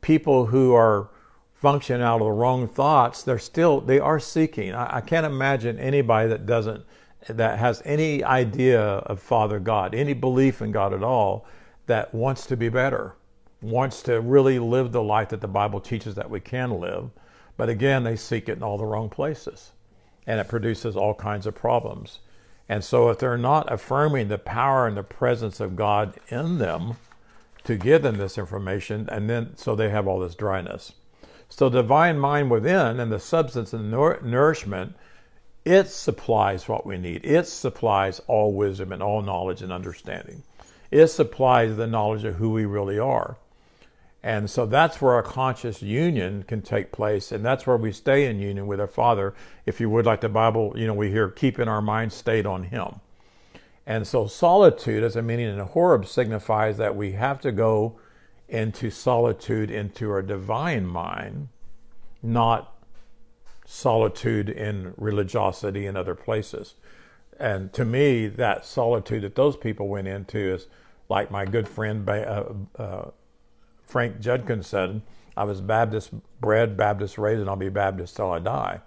[0.00, 1.10] People who are
[1.56, 4.74] function out of the wrong thoughts, they're still they are seeking.
[4.74, 6.84] I, I can't imagine anybody that doesn't
[7.28, 11.46] that has any idea of Father God, any belief in God at all,
[11.86, 13.14] that wants to be better,
[13.62, 17.10] wants to really live the life that the Bible teaches that we can live.
[17.56, 19.72] But again, they seek it in all the wrong places.
[20.26, 22.20] And it produces all kinds of problems.
[22.68, 26.96] And so, if they're not affirming the power and the presence of God in them
[27.64, 30.92] to give them this information, and then so they have all this dryness.
[31.48, 34.96] So, divine mind within and the substance and nourishment,
[35.64, 37.24] it supplies what we need.
[37.24, 40.42] It supplies all wisdom and all knowledge and understanding.
[40.90, 43.36] It supplies the knowledge of who we really are.
[44.22, 47.30] And so that's where our conscious union can take place.
[47.30, 49.34] And that's where we stay in union with our Father.
[49.66, 52.64] If you would, like the Bible, you know, we hear, keeping our mind stayed on
[52.64, 53.00] Him.
[53.86, 58.00] And so solitude, as a meaning in the Horeb, signifies that we have to go
[58.48, 61.48] into solitude, into our divine mind,
[62.22, 62.72] not
[63.64, 66.74] solitude in religiosity and other places.
[67.38, 70.68] And to me, that solitude that those people went into is
[71.08, 72.44] like my good friend uh,
[72.78, 73.10] uh,
[73.84, 75.02] Frank Judkins said,
[75.36, 78.80] I was Baptist bred, Baptist raised, and I'll be Baptist till I die.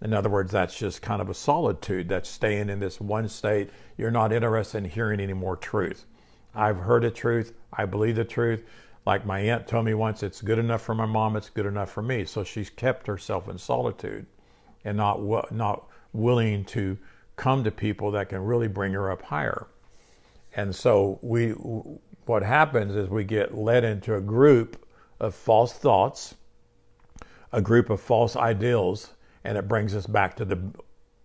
[0.00, 2.08] In other words, that's just kind of a solitude.
[2.08, 3.70] That's staying in this one state.
[3.98, 6.06] You're not interested in hearing any more truth.
[6.54, 7.52] I've heard the truth.
[7.72, 8.64] I believe the truth.
[9.10, 11.90] Like my aunt told me once, it's good enough for my mom, it's good enough
[11.90, 12.24] for me.
[12.24, 14.24] So she's kept herself in solitude
[14.84, 16.96] and not, not willing to
[17.34, 19.66] come to people that can really bring her up higher.
[20.54, 21.48] And so we,
[22.26, 24.86] what happens is we get led into a group
[25.18, 26.36] of false thoughts,
[27.50, 30.70] a group of false ideals, and it brings us back to the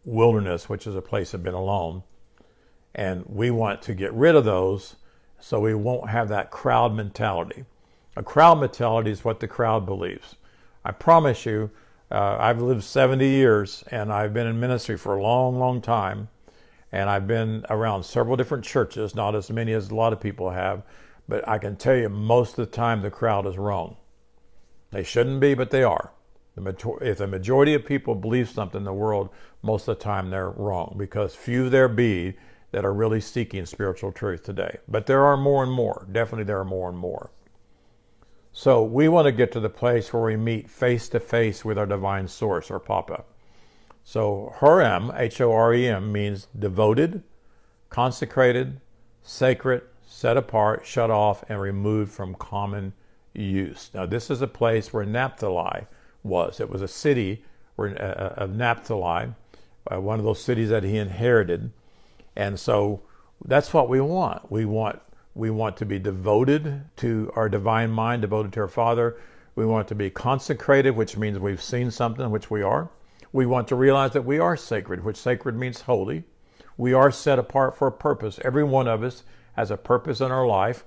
[0.06, 2.02] wilderness, which is a place of being alone.
[2.96, 4.96] And we want to get rid of those
[5.40, 7.66] so we won't have that crowd mentality.
[8.18, 10.36] A crowd mentality is what the crowd believes.
[10.86, 11.70] I promise you,
[12.12, 16.30] uh, I've lived 70 years and I've been in ministry for a long, long time.
[16.94, 20.50] And I've been around several different churches, not as many as a lot of people
[20.50, 20.84] have.
[21.28, 23.98] But I can tell you, most of the time, the crowd is wrong.
[24.92, 26.12] They shouldn't be, but they are.
[26.56, 29.30] if the majority of people believe something in the world,
[29.62, 32.38] most of the time they're wrong because few there be
[32.72, 34.78] that are really seeking spiritual truth today.
[34.88, 36.08] But there are more and more.
[36.10, 37.32] Definitely, there are more and more.
[38.58, 41.78] So we want to get to the place where we meet face to face with
[41.78, 43.26] our divine source or Papa.
[44.06, 47.22] So Horem, H O R E M, means devoted,
[47.90, 48.80] consecrated,
[49.24, 52.94] sacred, set apart, shut off, and removed from common
[53.34, 53.92] use.
[53.94, 55.86] Now, this is a place where Naphtali
[56.24, 56.62] was.
[56.62, 57.44] It was a city
[57.78, 59.34] uh, uh, of Naphtali,
[59.92, 61.72] uh, one of those cities that he inherited.
[62.38, 63.02] And so
[63.44, 64.50] that's what we want.
[64.50, 65.02] We want
[65.36, 69.18] we want to be devoted to our divine mind, devoted to our Father.
[69.54, 72.90] We want to be consecrated, which means we've seen something, which we are.
[73.34, 76.24] We want to realize that we are sacred, which sacred means holy.
[76.78, 78.40] We are set apart for a purpose.
[78.46, 79.24] Every one of us
[79.58, 80.86] has a purpose in our life.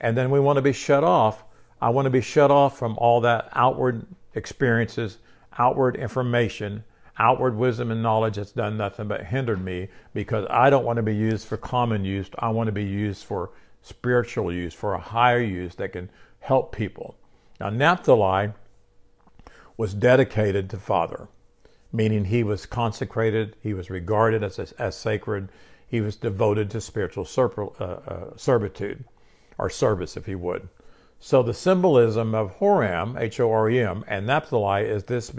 [0.00, 1.44] And then we want to be shut off.
[1.80, 5.18] I want to be shut off from all that outward experiences,
[5.58, 6.84] outward information,
[7.18, 11.02] outward wisdom and knowledge that's done nothing but hindered me because I don't want to
[11.02, 12.30] be used for common use.
[12.38, 13.50] I want to be used for
[13.82, 17.16] spiritual use, for a higher use that can help people.
[17.58, 18.52] Now, Naphtali
[19.76, 21.28] was dedicated to Father,
[21.92, 25.48] meaning he was consecrated, he was regarded as, as sacred,
[25.86, 27.26] he was devoted to spiritual
[27.80, 29.04] uh, uh, servitude
[29.58, 30.68] or service, if you would.
[31.18, 35.32] So the symbolism of Horem, H O R E M, and Naphtali is this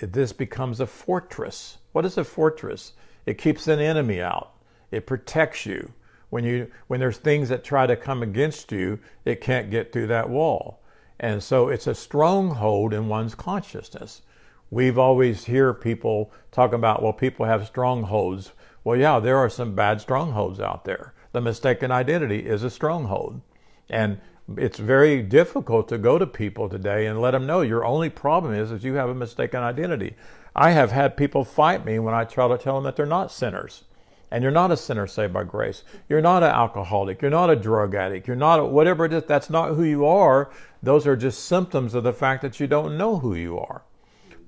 [0.00, 1.78] this becomes a fortress.
[1.92, 2.92] What is a fortress?
[3.26, 4.52] It keeps an enemy out.
[4.90, 5.92] It protects you.
[6.32, 10.06] When you when there's things that try to come against you, it can't get through
[10.06, 10.80] that wall.
[11.20, 14.22] And so it's a stronghold in one's consciousness.
[14.70, 18.52] We've always hear people talk about, well, people have strongholds.
[18.82, 21.12] Well, yeah, there are some bad strongholds out there.
[21.32, 23.42] The mistaken identity is a stronghold.
[23.90, 24.18] And
[24.56, 28.54] it's very difficult to go to people today and let them know your only problem
[28.54, 30.16] is is you have a mistaken identity.
[30.56, 33.30] I have had people fight me when I try to tell them that they're not
[33.30, 33.84] sinners.
[34.32, 35.84] And you're not a sinner saved by grace.
[36.08, 37.20] You're not an alcoholic.
[37.20, 38.26] You're not a drug addict.
[38.26, 39.24] You're not a, whatever it is.
[39.24, 40.50] That's not who you are.
[40.82, 43.82] Those are just symptoms of the fact that you don't know who you are.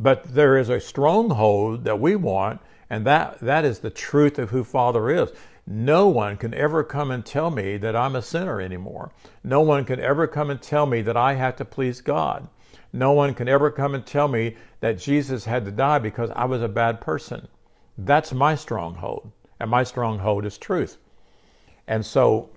[0.00, 4.48] But there is a stronghold that we want, and that, that is the truth of
[4.48, 5.30] who Father is.
[5.66, 9.12] No one can ever come and tell me that I'm a sinner anymore.
[9.44, 12.48] No one can ever come and tell me that I have to please God.
[12.90, 16.46] No one can ever come and tell me that Jesus had to die because I
[16.46, 17.48] was a bad person.
[17.98, 19.30] That's my stronghold,
[19.64, 20.98] and my stronghold is truth.
[21.86, 22.50] And so,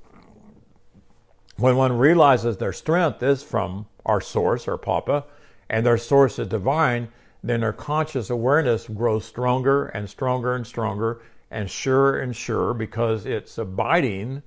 [1.55, 5.23] when one realizes their strength is from our source, our Papa,
[5.69, 7.07] and their source is divine,
[7.41, 13.25] then their conscious awareness grows stronger and stronger and stronger and sure and sure because
[13.25, 14.43] it's abiding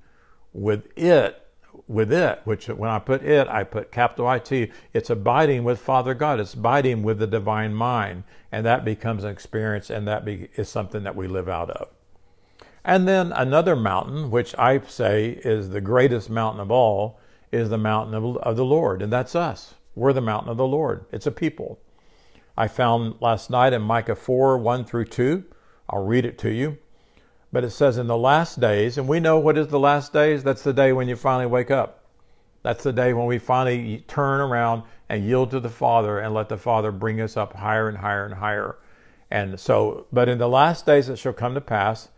[0.53, 1.41] with it
[1.87, 6.13] with it which when i put it i put capital it it's abiding with father
[6.13, 6.39] god.
[6.39, 8.23] It's abiding with the divine mind.
[8.51, 11.87] And that becomes an experience and that be, is something that we live out of
[12.83, 17.19] and then another mountain which i say is the greatest mountain of all
[17.51, 20.67] is the mountain of, of the lord and that's us we're the mountain of the
[20.67, 21.79] lord it's a people
[22.57, 25.43] i found last night in micah 4 1 through 2
[25.89, 26.77] i'll read it to you
[27.51, 30.43] but it says in the last days, and we know what is the last days?
[30.43, 32.05] That's the day when you finally wake up.
[32.63, 36.47] That's the day when we finally turn around and yield to the Father and let
[36.47, 38.77] the Father bring us up higher and higher and higher.
[39.29, 42.09] And so, but in the last days it shall come to pass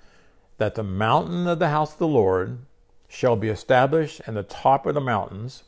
[0.58, 2.60] that the mountain of the house of the Lord
[3.08, 5.64] shall be established in the top of the mountains,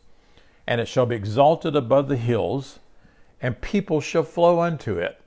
[0.68, 2.80] and it shall be exalted above the hills,
[3.42, 5.20] and people shall flow unto it.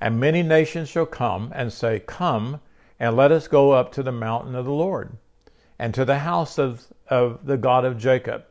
[0.00, 2.60] And many nations shall come and say, Come
[3.00, 5.16] and let us go up to the mountain of the Lord
[5.78, 8.44] and to the house of, of the God of Jacob.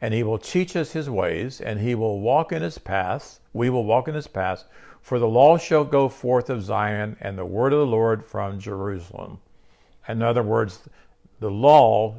[0.00, 3.40] And he will teach us his ways, and he will walk in his paths.
[3.52, 4.64] We will walk in his paths.
[5.02, 8.58] For the law shall go forth of Zion, and the word of the Lord from
[8.58, 9.38] Jerusalem.
[10.08, 10.88] In other words,
[11.40, 12.16] the law,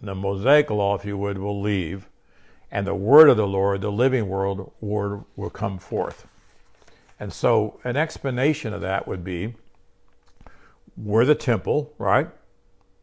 [0.00, 2.08] the Mosaic law, if you would, will leave,
[2.70, 6.26] and the word of the Lord, the living word, word will come forth.
[7.20, 9.54] And so, an explanation of that would be
[10.96, 12.28] we're the temple, right?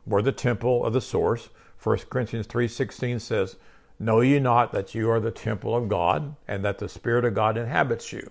[0.06, 1.50] We're the temple of the source.
[1.78, 3.56] 1 Corinthians 3:16 says,
[3.98, 7.34] "Know ye not that you are the temple of God and that the spirit of
[7.34, 8.30] God inhabits you?"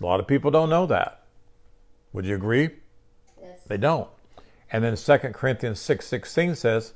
[0.00, 1.24] A lot of people don't know that.
[2.12, 2.70] Would you agree?
[3.40, 3.64] Yes.
[3.66, 4.08] They don't.
[4.72, 6.94] And then 2 Corinthians 6:16 says,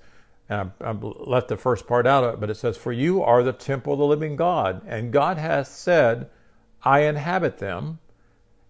[0.48, 3.22] and I, I left the first part out of it, but it says, "For you
[3.22, 6.28] are the temple of the living God, and God hath said,
[6.82, 7.98] I inhabit them,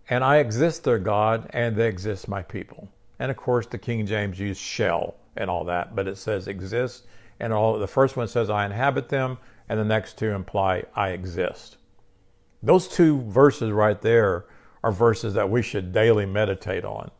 [0.09, 2.89] and I exist their God, and they exist my people."
[3.19, 7.07] And of course, the King James used shall and all that, but it says exist.
[7.39, 9.39] And all the first one says I inhabit them,
[9.69, 11.77] and the next two imply I exist.
[12.63, 14.47] Those two verses right there
[14.83, 17.11] are verses that we should daily meditate on,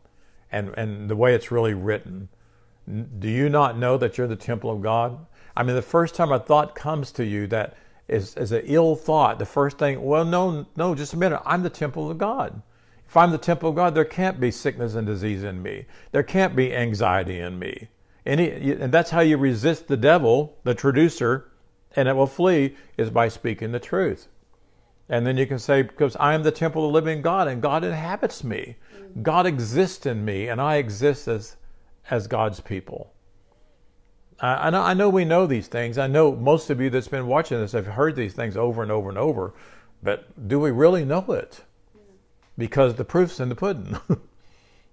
[0.51, 2.29] and and the way it's really written.
[3.19, 5.25] Do you not know that you're the temple of God?
[5.57, 7.75] I mean, the first time a thought comes to you that
[8.07, 11.63] is, is an ill thought, the first thing, well, no, no, just a minute, I'm
[11.63, 12.61] the temple of God.
[13.07, 15.85] If I'm the temple of God, there can't be sickness and disease in me.
[16.11, 17.87] There can't be anxiety in me.
[18.25, 21.49] Any, and that's how you resist the devil, the traducer,
[21.95, 24.27] and it will flee, is by speaking the truth.
[25.09, 27.61] And then you can say, because I am the temple of the living God and
[27.61, 28.75] God inhabits me.
[29.21, 31.55] God exists in me and I exist as,
[32.09, 33.13] as God's people.
[34.39, 35.97] I, know, I know we know these things.
[35.97, 38.91] I know most of you that's been watching this have heard these things over and
[38.91, 39.55] over and over,
[40.03, 41.61] but do we really know it?
[42.57, 43.97] because the proof's in the pudding.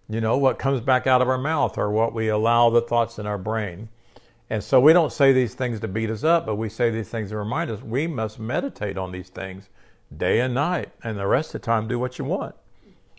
[0.07, 3.19] You know, what comes back out of our mouth or what we allow the thoughts
[3.19, 3.89] in our brain.
[4.51, 7.09] And so we don't say these things to beat us up, but we say these
[7.09, 9.71] things to remind us we must meditate on these things
[10.15, 12.55] day and night, and the rest of the time do what you want.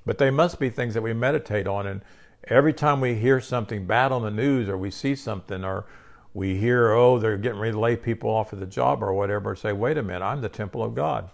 [0.05, 1.87] But they must be things that we meditate on.
[1.87, 2.01] And
[2.47, 5.85] every time we hear something bad on the news or we see something or
[6.33, 9.55] we hear, oh, they're getting ready to lay people off of the job or whatever,
[9.55, 11.29] say, wait a minute, I'm the temple of God.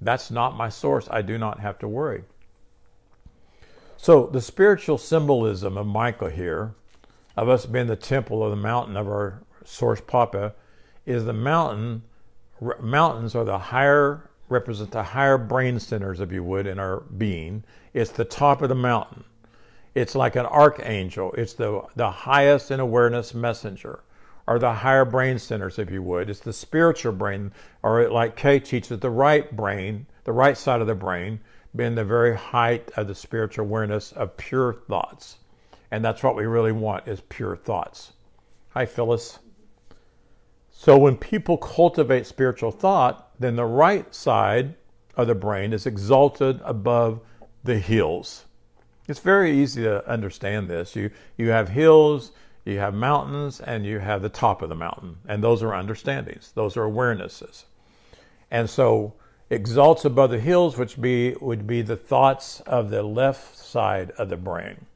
[0.00, 1.08] That's not my source.
[1.10, 2.24] I do not have to worry.
[3.96, 6.74] So the spiritual symbolism of Micah here,
[7.36, 10.54] of us being the temple of the mountain of our source Papa,
[11.06, 12.02] is the mountain.
[12.80, 17.64] Mountains are the higher represent the higher brain centers, if you would, in our being.
[17.94, 19.24] It's the top of the mountain.
[19.94, 21.32] It's like an archangel.
[21.36, 24.02] It's the, the highest in awareness messenger,
[24.46, 26.30] or the higher brain centers, if you would.
[26.30, 30.86] It's the spiritual brain, or like Kay teaches, the right brain, the right side of
[30.86, 31.40] the brain,
[31.76, 35.36] being the very height of the spiritual awareness of pure thoughts.
[35.90, 38.14] And that's what we really want is pure thoughts.
[38.70, 39.38] Hi, Phyllis.
[40.70, 44.74] So when people cultivate spiritual thought, then the right side
[45.16, 47.20] of the brain is exalted above
[47.64, 48.44] the hills.
[49.08, 50.94] It's very easy to understand this.
[50.94, 52.32] You, you have hills,
[52.64, 55.18] you have mountains, and you have the top of the mountain.
[55.26, 57.64] And those are understandings, those are awarenesses.
[58.50, 59.14] And so
[59.50, 64.28] exalts above the hills, which be, would be the thoughts of the left side of
[64.28, 64.86] the brain.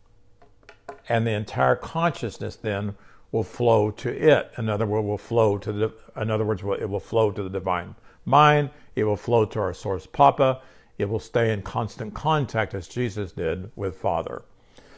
[1.09, 2.95] And the entire consciousness then
[3.33, 4.53] will flow to it.
[4.57, 5.93] In other words, will flow to the.
[6.17, 7.95] In other words, it will flow to the divine
[8.25, 8.71] mind.
[8.95, 10.63] It will flow to our source, Papa
[10.99, 14.43] it will stay in constant contact as Jesus did with Father.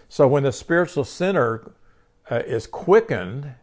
[0.09, 1.72] So when the spiritual center
[2.30, 3.55] uh, is quickened,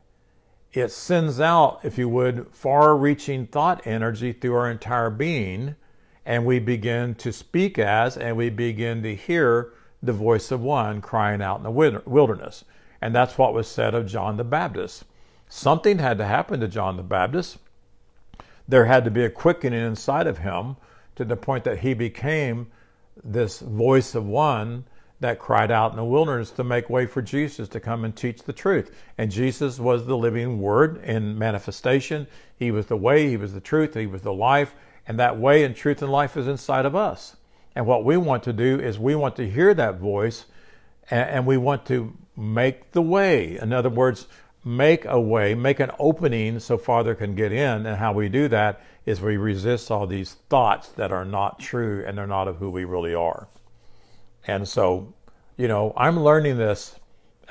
[0.73, 5.75] it sends out, if you would, far reaching thought energy through our entire being,
[6.25, 9.73] and we begin to speak as and we begin to hear
[10.03, 12.65] the voice of one crying out in the wilderness.
[13.01, 15.05] And that's what was said of John the Baptist.
[15.47, 17.57] Something had to happen to John the Baptist.
[18.67, 20.75] There had to be a quickening inside of him
[21.15, 22.67] to the point that he became
[23.23, 24.85] this voice of one
[25.21, 28.43] that cried out in the wilderness to make way for Jesus to come and teach
[28.43, 28.91] the truth.
[29.17, 32.27] And Jesus was the living word in manifestation.
[32.57, 34.75] He was the way, he was the truth, he was the life,
[35.07, 37.37] and that way and truth and life is inside of us.
[37.75, 40.45] And what we want to do is we want to hear that voice
[41.09, 43.59] and, we want to make the way.
[43.59, 44.27] In other words,
[44.63, 47.85] make a way, make an opening so Father can get in.
[47.85, 52.03] And how we do that is we resist all these thoughts that are not true
[52.05, 53.47] and they're not of who we really are.
[54.47, 55.13] And so,
[55.57, 56.99] you know, I'm learning this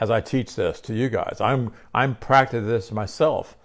[0.00, 1.40] as I teach this to you guys.
[1.40, 3.56] I'm I'm practicing this myself,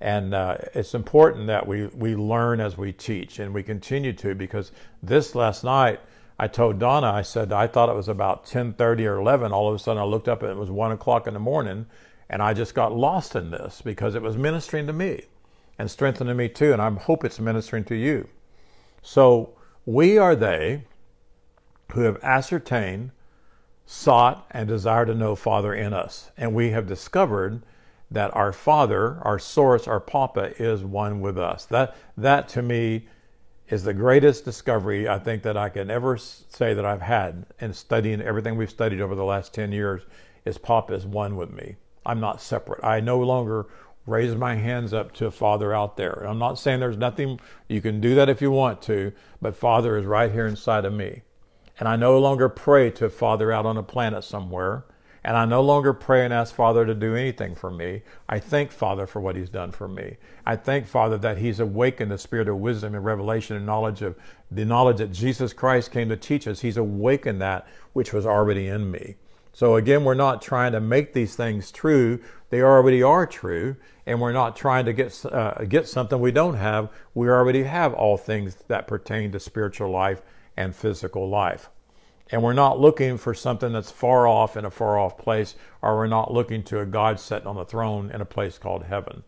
[0.00, 4.34] and uh, it's important that we we learn as we teach and we continue to
[4.34, 4.72] because
[5.02, 6.00] this last night
[6.38, 9.52] I told Donna I said I thought it was about 10:30 or 11.
[9.52, 11.86] All of a sudden I looked up and it was one o'clock in the morning,
[12.28, 15.22] and I just got lost in this because it was ministering to me
[15.78, 16.72] and strengthening me too.
[16.72, 18.28] And I hope it's ministering to you.
[19.02, 20.84] So we are they
[21.92, 23.12] who have ascertained,
[23.84, 26.30] sought, and desire to know Father in us.
[26.36, 27.62] And we have discovered
[28.10, 31.66] that our Father, our source, our Papa is one with us.
[31.66, 33.06] That, that to me
[33.68, 37.72] is the greatest discovery I think that I can ever say that I've had in
[37.72, 40.02] studying everything we've studied over the last 10 years
[40.44, 41.76] is Papa is one with me.
[42.04, 42.84] I'm not separate.
[42.84, 43.66] I no longer
[44.06, 46.24] raise my hands up to a Father out there.
[46.26, 49.96] I'm not saying there's nothing, you can do that if you want to, but Father
[49.98, 51.22] is right here inside of me.
[51.78, 54.84] And I no longer pray to Father out on a planet somewhere.
[55.26, 58.02] And I no longer pray and ask Father to do anything for me.
[58.28, 60.18] I thank Father for what He's done for me.
[60.46, 64.14] I thank Father that He's awakened the spirit of wisdom and revelation and knowledge of
[64.52, 66.60] the knowledge that Jesus Christ came to teach us.
[66.60, 69.16] He's awakened that which was already in me.
[69.56, 72.20] So again, we're not trying to make these things true.
[72.50, 73.76] They already are true.
[74.04, 76.90] And we're not trying to get, uh, get something we don't have.
[77.14, 80.20] We already have all things that pertain to spiritual life
[80.58, 81.70] and physical life.
[82.30, 85.96] And we're not looking for something that's far off in a far off place, or
[85.96, 89.24] we're not looking to a God sitting on the throne in a place called heaven.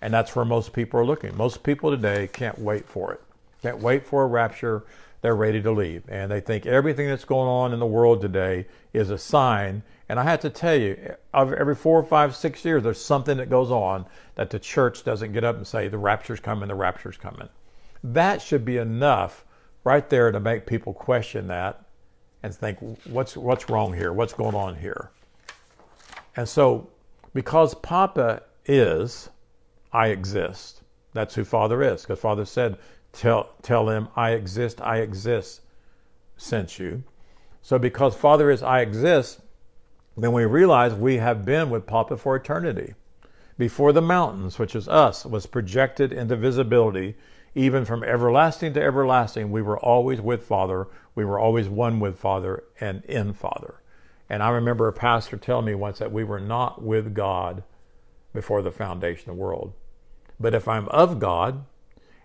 [0.00, 1.36] And that's where most people are looking.
[1.36, 3.20] Most people today can't wait for it.
[3.60, 4.86] Can't wait for a rapture
[5.20, 6.02] they're ready to leave.
[6.08, 9.82] And they think everything that's going on in the world today is a sign.
[10.08, 13.50] And I have to tell you, every four or five, six years, there's something that
[13.50, 14.06] goes on
[14.36, 17.48] that the church doesn't get up and say, the rapture's coming, the rapture's coming.
[18.04, 19.44] That should be enough
[19.84, 21.84] right there to make people question that
[22.42, 24.12] and think, what's, what's wrong here?
[24.12, 25.10] What's going on here?
[26.36, 26.88] And so,
[27.34, 29.28] because Papa is,
[29.92, 30.82] I exist.
[31.16, 32.02] That's who Father is.
[32.02, 32.76] Because Father said,
[33.12, 35.62] Tell, tell them, I exist, I exist,
[36.36, 37.02] sent you.
[37.62, 39.40] So because Father is I exist,
[40.14, 42.92] then we realize we have been with Papa for eternity.
[43.56, 47.16] Before the mountains, which is us, was projected into visibility,
[47.54, 50.86] even from everlasting to everlasting, we were always with Father.
[51.14, 53.80] We were always one with Father and in Father.
[54.28, 57.62] And I remember a pastor telling me once that we were not with God
[58.34, 59.72] before the foundation of the world.
[60.38, 61.64] But if I'm of God,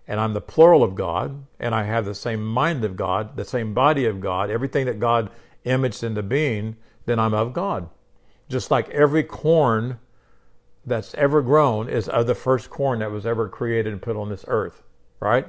[0.06, 3.44] and I'm the plural of God, and I have the same mind of God, the
[3.44, 5.30] same body of God, everything that God
[5.64, 7.88] imaged into being, then I'm of God.
[8.48, 9.98] Just like every corn
[10.84, 14.28] that's ever grown is of the first corn that was ever created and put on
[14.28, 14.82] this earth,
[15.20, 15.46] right?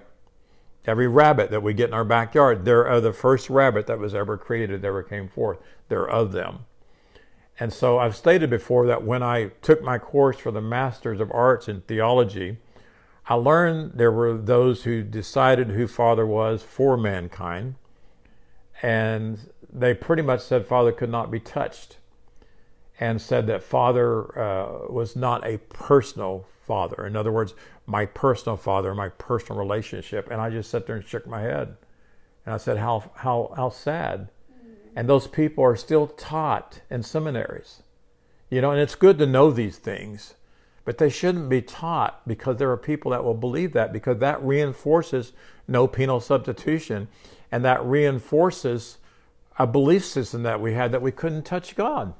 [0.85, 4.13] Every rabbit that we get in our backyard, they're of the first rabbit that was
[4.13, 5.57] ever created, that ever came forth.
[5.89, 6.65] They're of them.
[7.59, 11.31] And so I've stated before that when I took my course for the Masters of
[11.31, 12.57] Arts in Theology,
[13.27, 17.75] I learned there were those who decided who Father was for mankind,
[18.81, 21.97] and they pretty much said Father could not be touched,
[22.99, 27.05] and said that Father uh, was not a personal Father.
[27.05, 27.53] In other words,
[27.85, 30.29] my personal Father, my personal relationship.
[30.31, 31.75] And I just sat there and shook my head,
[32.45, 34.29] and I said, "How how how sad."
[34.95, 37.83] And those people are still taught in seminaries,
[38.49, 38.71] you know.
[38.71, 40.35] And it's good to know these things
[40.85, 44.43] but they shouldn't be taught because there are people that will believe that because that
[44.43, 45.33] reinforces
[45.67, 47.07] no penal substitution
[47.51, 48.97] and that reinforces
[49.57, 52.13] a belief system that we had that we couldn't touch God.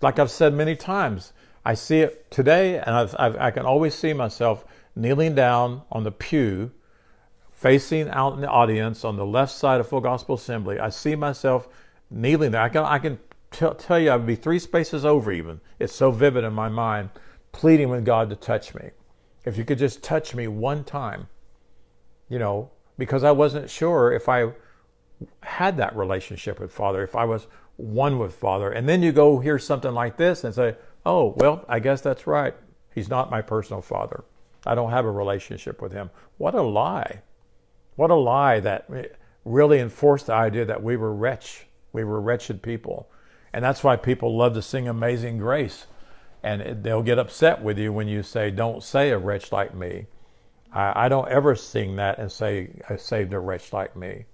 [0.00, 1.32] Like I've said many times,
[1.64, 6.04] I see it today and I've, I've, i can always see myself kneeling down on
[6.04, 6.70] the pew
[7.50, 10.78] facing out in the audience on the left side of Full Gospel Assembly.
[10.78, 11.68] I see myself
[12.10, 12.62] kneeling there.
[12.62, 13.18] I can, I can
[13.50, 15.60] t- tell you, I would be three spaces over even.
[15.78, 17.10] It's so vivid in my mind
[17.52, 18.90] pleading with God to touch me.
[19.44, 21.28] If you could just touch me one time,
[22.28, 24.52] you know, because I wasn't sure if I
[25.42, 27.46] had that relationship with Father, if I was
[27.76, 28.70] one with Father.
[28.70, 32.26] And then you go hear something like this and say, oh, well, I guess that's
[32.26, 32.54] right.
[32.94, 34.24] He's not my personal Father.
[34.66, 36.10] I don't have a relationship with him.
[36.36, 37.22] What a lie.
[37.96, 38.88] What a lie that
[39.44, 41.66] really enforced the idea that we were wretch.
[41.92, 43.10] We were wretched people.
[43.52, 45.86] And that's why people love to sing Amazing Grace
[46.42, 50.06] and they'll get upset with you when you say, "Don't say a wretch like me."
[50.72, 54.24] I, I don't ever sing that and say, "I saved a wretch like me."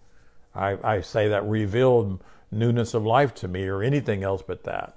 [0.55, 4.97] I, I say that revealed newness of life to me, or anything else but that.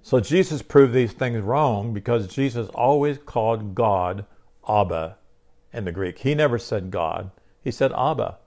[0.00, 4.24] So Jesus proved these things wrong because Jesus always called God
[4.68, 5.16] Abba
[5.72, 6.18] in the Greek.
[6.18, 7.30] He never said God;
[7.60, 8.38] he said Abba,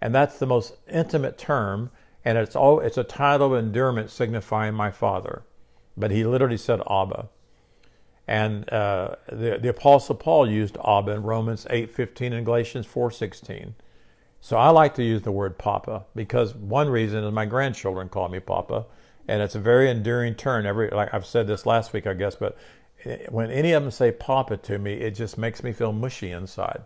[0.00, 1.90] and that's the most intimate term,
[2.24, 5.42] and it's all it's a title of endearment signifying my Father
[5.96, 7.28] but he literally said Abba.
[8.26, 13.74] And uh, the, the Apostle Paul used Abba in Romans 8.15 and Galatians 4.16.
[14.40, 18.28] So I like to use the word Papa because one reason is my grandchildren call
[18.28, 18.86] me Papa,
[19.28, 20.66] and it's a very endearing term.
[20.66, 22.58] Every like I've said this last week, I guess, but
[23.28, 26.82] when any of them say Papa to me, it just makes me feel mushy inside,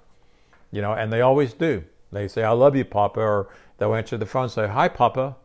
[0.71, 0.93] you know.
[0.93, 1.83] And they always do.
[2.13, 3.49] They say I love you, Papa, or
[3.79, 5.37] they'll answer the phone and say Hi, Papa,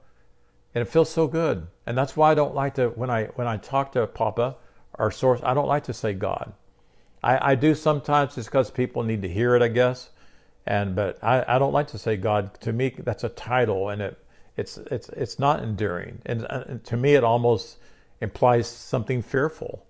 [0.73, 1.67] and it feels so good.
[1.85, 4.55] And that's why I don't like to when I when I talk to Papa
[4.97, 6.53] or Source, I don't like to say God.
[7.23, 10.09] I, I do sometimes just because people need to hear it, I guess.
[10.65, 12.59] And but I, I don't like to say God.
[12.61, 14.17] To me, that's a title, and it
[14.57, 16.21] it's it's it's not enduring.
[16.25, 17.77] And, and to me, it almost
[18.21, 19.85] implies something fearful,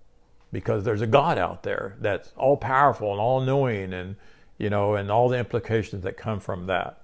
[0.50, 4.16] because there's a God out there that's all powerful and all knowing, and
[4.58, 7.01] you know, and all the implications that come from that.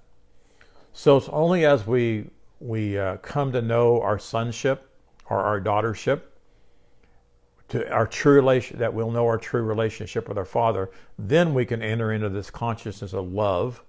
[0.99, 2.25] So it's only as we
[2.59, 4.91] we uh, come to know our sonship
[5.29, 6.23] or our daughtership,
[7.69, 11.63] to our true relation, that we'll know our true relationship with our Father, then we
[11.63, 13.81] can enter into this consciousness of love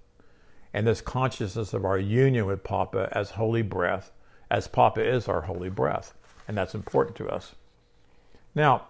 [0.73, 4.13] and this consciousness of our union with Papa as holy breath,
[4.49, 6.15] as Papa is our holy breath.
[6.47, 7.57] And that's important to us.
[8.55, 8.87] Now,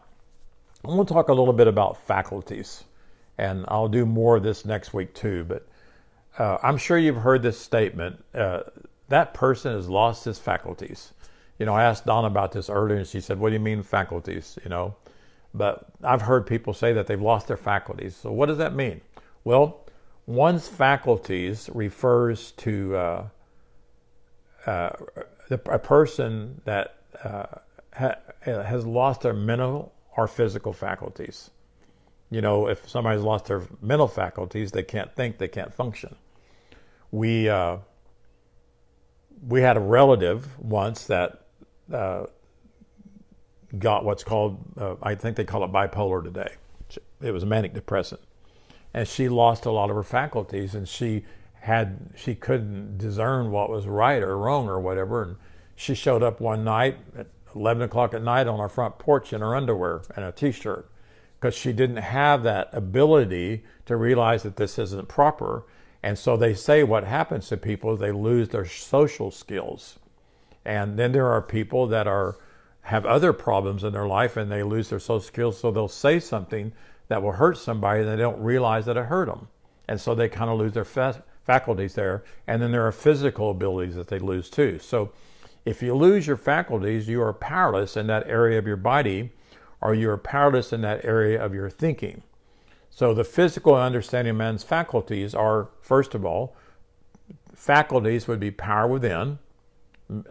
[0.84, 2.84] I want to talk a little bit about faculties,
[3.38, 5.44] and I'll do more of this next week too.
[5.44, 5.66] But
[6.40, 8.62] uh, I'm sure you've heard this statement uh,
[9.08, 11.12] that person has lost his faculties.
[11.58, 13.82] You know, I asked Dawn about this earlier, and she said, "What do you mean
[13.82, 14.94] faculties?" You know,
[15.52, 18.16] but I've heard people say that they've lost their faculties.
[18.16, 19.02] So what does that mean?
[19.44, 19.84] Well,
[20.24, 23.24] one's faculties refers to uh,
[24.64, 24.90] uh,
[25.50, 27.46] the, a person that uh,
[27.94, 28.14] ha,
[28.46, 31.50] has lost their mental or physical faculties.
[32.30, 36.16] You know, if somebody's lost their mental faculties, they can't think, they can't function.
[37.10, 37.78] We uh,
[39.46, 41.46] we had a relative once that
[41.92, 42.26] uh,
[43.78, 46.54] got what's called, uh, I think they call it bipolar today.
[47.20, 48.20] It was a manic depressant.
[48.92, 51.24] And she lost a lot of her faculties and she
[51.60, 55.22] had, she couldn't discern what was right or wrong or whatever.
[55.22, 55.36] And
[55.76, 59.40] she showed up one night at 11 o'clock at night on our front porch in
[59.40, 60.90] her underwear and a t shirt
[61.38, 65.64] because she didn't have that ability to realize that this isn't proper.
[66.02, 69.98] And so they say what happens to people is they lose their social skills.
[70.64, 72.36] And then there are people that are
[72.82, 76.18] have other problems in their life and they lose their social skills, so they'll say
[76.18, 76.72] something
[77.08, 79.48] that will hurt somebody and they don't realize that it hurt them.
[79.86, 82.24] And so they kind of lose their fa- faculties there.
[82.46, 84.78] And then there are physical abilities that they lose too.
[84.78, 85.12] So
[85.64, 89.32] if you lose your faculties, you are powerless in that area of your body
[89.80, 92.22] or you are powerless in that area of your thinking.
[92.90, 96.56] So the physical understanding of man's faculties are, first of all,
[97.54, 99.38] faculties would be power within,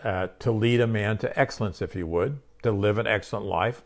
[0.04, 3.84] uh, to lead a man to excellence, if you would, to live an excellent life.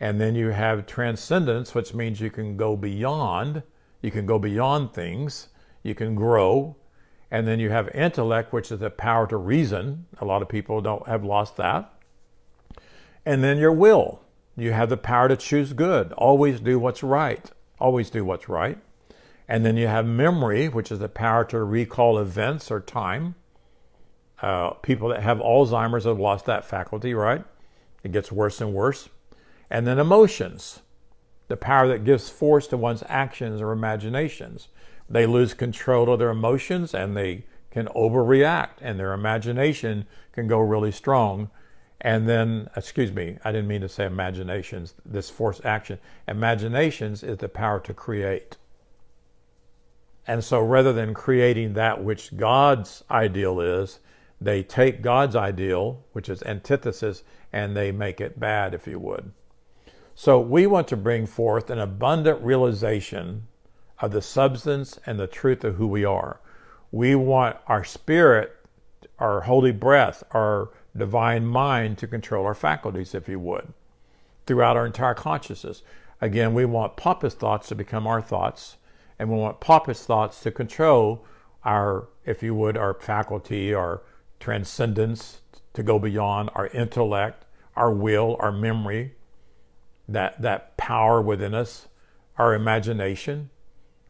[0.00, 3.62] And then you have transcendence, which means you can go beyond,
[4.02, 5.48] you can go beyond things,
[5.82, 6.76] you can grow.
[7.30, 10.06] And then you have intellect, which is the power to reason.
[10.20, 11.90] A lot of people don't have lost that.
[13.24, 14.20] And then your will.
[14.56, 16.12] You have the power to choose good.
[16.12, 17.50] Always do what's right.
[17.82, 18.78] Always do what's right.
[19.48, 23.34] And then you have memory, which is the power to recall events or time.
[24.40, 27.44] Uh, people that have Alzheimer's have lost that faculty, right?
[28.04, 29.08] It gets worse and worse.
[29.68, 30.82] And then emotions,
[31.48, 34.68] the power that gives force to one's actions or imaginations.
[35.10, 40.60] They lose control of their emotions and they can overreact, and their imagination can go
[40.60, 41.50] really strong.
[42.04, 46.00] And then, excuse me, I didn't mean to say imaginations, this force action.
[46.26, 48.56] Imaginations is the power to create.
[50.26, 54.00] And so rather than creating that which God's ideal is,
[54.40, 57.22] they take God's ideal, which is antithesis,
[57.52, 59.30] and they make it bad, if you would.
[60.16, 63.46] So we want to bring forth an abundant realization
[64.00, 66.40] of the substance and the truth of who we are.
[66.90, 68.56] We want our spirit,
[69.20, 73.72] our holy breath, our divine mind to control our faculties, if you would,
[74.46, 75.82] throughout our entire consciousness.
[76.20, 78.76] Again, we want Papa's thoughts to become our thoughts,
[79.18, 81.24] and we want Papa's thoughts to control
[81.64, 84.02] our, if you would, our faculty, our
[84.38, 85.40] transcendence,
[85.72, 87.44] to go beyond our intellect,
[87.76, 89.14] our will, our memory,
[90.08, 91.88] that, that power within us,
[92.36, 93.50] our imagination.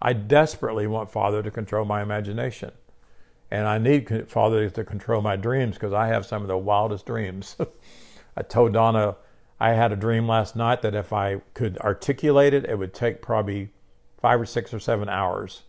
[0.01, 2.73] I desperately want Father to control my imagination.
[3.53, 7.05] And I need Father to control my dreams because I have some of the wildest
[7.05, 7.55] dreams.
[8.37, 9.17] I told Donna
[9.61, 13.21] I had a dream last night that if I could articulate it, it would take
[13.21, 13.69] probably
[14.23, 15.65] five or six or seven hours.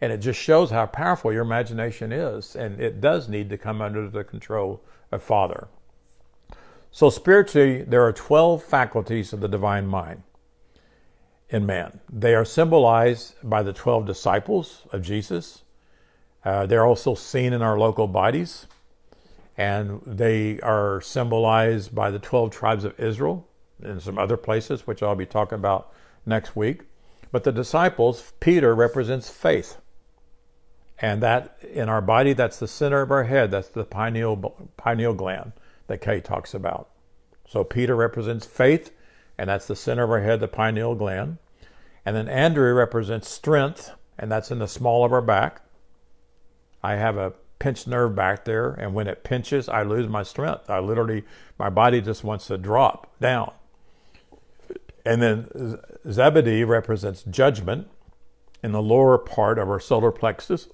[0.00, 2.54] And it just shows how powerful your imagination is.
[2.54, 5.66] And it does need to come under the control of Father.
[6.92, 10.22] So, spiritually, there are 12 faculties of the divine mind
[11.50, 11.98] in man.
[12.08, 15.64] They are symbolized by the 12 disciples of Jesus.
[16.46, 18.68] Uh, they're also seen in our local bodies.
[19.58, 23.48] And they are symbolized by the 12 tribes of Israel
[23.82, 25.92] and some other places, which I'll be talking about
[26.24, 26.82] next week.
[27.32, 29.78] But the disciples, Peter represents faith.
[31.00, 33.50] And that in our body, that's the center of our head.
[33.50, 35.52] That's the pineal, pineal gland
[35.88, 36.90] that Kay talks about.
[37.48, 38.92] So Peter represents faith,
[39.36, 41.38] and that's the center of our head, the pineal gland.
[42.04, 45.65] And then Andrew represents strength, and that's in the small of our back.
[46.86, 50.70] I have a pinched nerve back there, and when it pinches, I lose my strength.
[50.70, 51.24] I literally,
[51.58, 53.52] my body just wants to drop down.
[55.04, 57.88] And then Zebedee represents judgment
[58.62, 60.68] in the lower part of our solar plexus.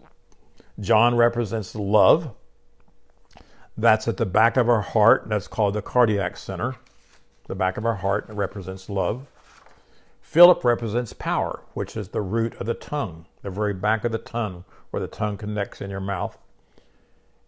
[0.79, 2.35] John represents love.
[3.79, 5.25] That's at the back of our heart.
[5.29, 6.77] That's called the cardiac center.
[7.47, 9.29] The back of our heart represents love.
[10.21, 14.19] Philip represents power, which is the root of the tongue, the very back of the
[14.19, 16.39] tongue, where the tongue connects in your mouth.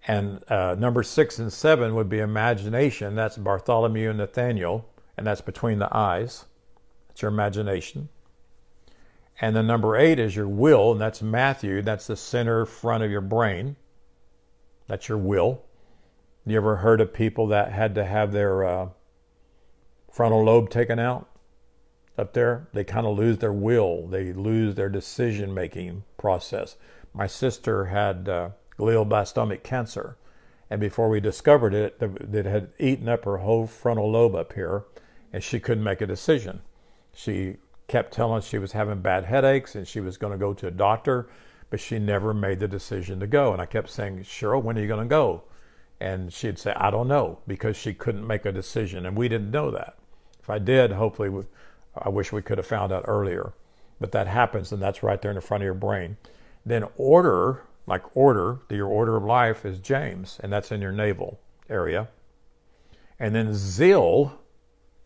[0.09, 3.15] And uh, number six and seven would be imagination.
[3.15, 6.47] That's Bartholomew and Nathaniel, and that's between the eyes.
[7.09, 8.09] That's your imagination.
[9.41, 11.83] And then number eight is your will, and that's Matthew.
[11.83, 13.77] That's the center front of your brain.
[14.87, 15.63] That's your will.
[16.47, 18.89] You ever heard of people that had to have their uh,
[20.11, 21.29] frontal lobe taken out
[22.17, 22.69] up there?
[22.73, 24.07] They kind of lose their will.
[24.07, 26.77] They lose their decision making process.
[27.15, 30.17] My sister had uh, glioblastomic cancer,
[30.69, 34.85] and before we discovered it, it had eaten up her whole frontal lobe up here,
[35.33, 36.61] and she couldn't make a decision.
[37.15, 40.55] She kept telling us she was having bad headaches and she was going to go
[40.55, 41.29] to a doctor,
[41.71, 43.53] but she never made the decision to go.
[43.53, 45.45] And I kept saying, Cheryl, when are you going to go?
[46.01, 49.07] And she'd say, I don't know, because she couldn't make a decision.
[49.07, 49.97] And we didn't know that.
[50.41, 51.45] If I did, hopefully, we,
[51.97, 53.53] I wish we could have found out earlier.
[54.01, 56.17] But that happens, and that's right there in the front of your brain.
[56.67, 61.41] Then order, like order, your order of life is James, and that's in your navel
[61.69, 62.09] area.
[63.19, 64.39] And then zeal,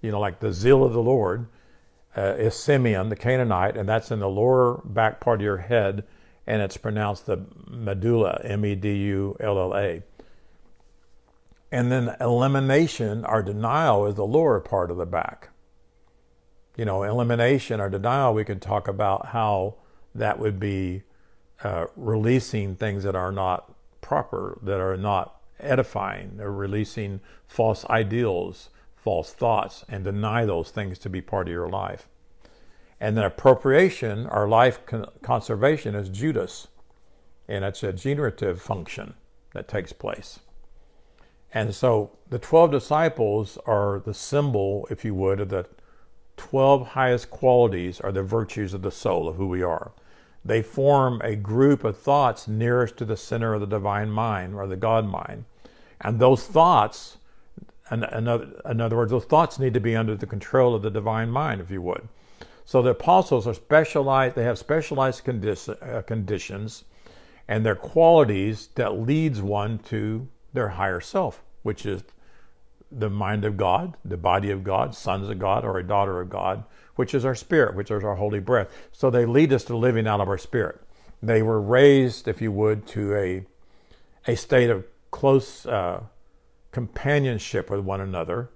[0.01, 1.49] you know, like the zeal of the Lord,
[2.17, 6.05] uh, is Simeon, the Canaanite, and that's in the lower back part of your head,
[6.47, 10.03] and it's pronounced the medulla, M E D U L L A.
[11.71, 15.51] And then elimination or denial is the lower part of the back.
[16.77, 19.75] You know, elimination or denial, we could talk about how
[20.15, 21.03] that would be
[21.65, 26.37] uh, releasing things that are not proper, that are not edifying.
[26.37, 31.69] They're releasing false ideals, false thoughts, and deny those things to be part of your
[31.69, 32.09] life.
[33.01, 36.69] And then appropriation, our life con- conservation, is Judas.
[37.49, 39.15] And it's a generative function
[39.55, 40.41] that takes place.
[41.53, 45.67] And so the 12 disciples are the symbol, if you would, of the
[46.37, 49.93] 12 highest qualities or the virtues of the soul of who we are.
[50.45, 54.67] They form a group of thoughts nearest to the center of the divine mind or
[54.67, 55.45] the God mind.
[56.01, 57.19] And those thoughts,
[57.91, 61.31] in, in other words, those thoughts need to be under the control of the divine
[61.31, 62.09] mind, if you would.
[62.65, 66.85] So the apostles are specialized, they have specialized condi- uh, conditions
[67.49, 72.03] and their qualities that leads one to their higher self, which is
[72.93, 76.29] the mind of God, the body of God, sons of God, or a daughter of
[76.29, 76.65] God,
[76.99, 78.69] which is our spirit, which is our holy breath.
[78.91, 80.81] So they lead us to living out of our spirit.
[81.23, 83.47] They were raised, if you would, to a,
[84.27, 86.03] a state of close uh,
[86.73, 88.51] companionship with one another,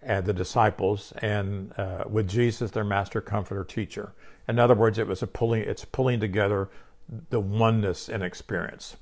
[0.00, 4.14] and the disciples, and uh, with Jesus, their master, comforter, teacher.
[4.48, 5.62] In other words, it was a pulling.
[5.62, 6.70] It's pulling together
[7.28, 8.96] the oneness in experience.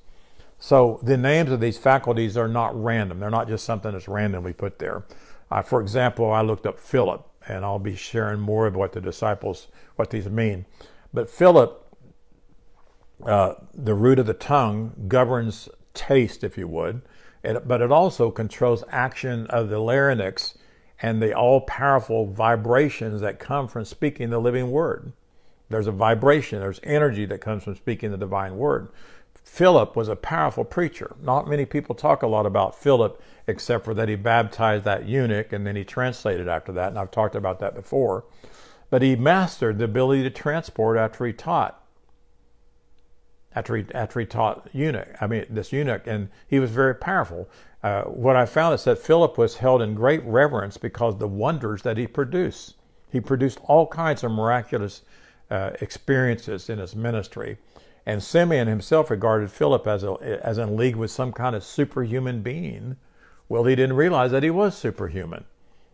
[0.58, 3.20] So the names of these faculties are not random.
[3.20, 5.04] They're not just something that's randomly put there.
[5.48, 9.00] Uh, for example, I looked up Philip, and I'll be sharing more of what the
[9.00, 10.66] disciples, what these mean.
[11.12, 11.84] But Philip,
[13.24, 17.02] uh, the root of the tongue, governs taste, if you would,
[17.42, 20.56] but it also controls action of the larynx
[21.00, 25.12] and the all powerful vibrations that come from speaking the living word.
[25.68, 28.88] There's a vibration, there's energy that comes from speaking the divine word.
[29.44, 31.14] Philip was a powerful preacher.
[31.22, 35.52] Not many people talk a lot about Philip, except for that he baptized that eunuch
[35.52, 38.24] and then he translated after that, and I've talked about that before.
[38.90, 41.80] But he mastered the ability to transport after he taught.
[43.56, 47.48] After he, after he taught eunuch, I mean this eunuch, and he was very powerful.
[47.84, 51.82] Uh, what I found is that Philip was held in great reverence because the wonders
[51.82, 52.74] that he produced.
[53.12, 55.02] He produced all kinds of miraculous
[55.50, 57.58] uh, experiences in his ministry.
[58.06, 62.42] And Simeon himself regarded Philip as, a, as in league with some kind of superhuman
[62.42, 62.96] being.
[63.48, 65.44] Well, he didn't realize that he was superhuman.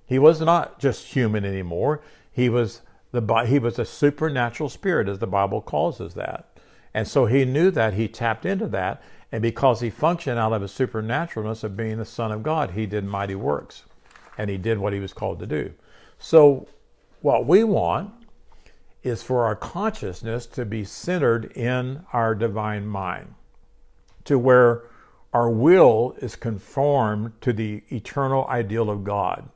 [0.06, 2.00] He was not just human anymore.
[2.32, 2.82] He was
[3.12, 6.46] the he was a supernatural spirit, as the Bible calls us that.
[6.94, 10.62] And so he knew that he tapped into that, and because he functioned out of
[10.62, 13.84] a supernaturalness of being the Son of God, he did mighty works,
[14.36, 15.72] and he did what he was called to do.
[16.18, 16.66] So,
[17.20, 18.12] what we want
[19.02, 23.34] is for our consciousness to be centered in our divine mind,
[24.24, 24.82] to where
[25.32, 29.48] our will is conformed to the eternal ideal of God.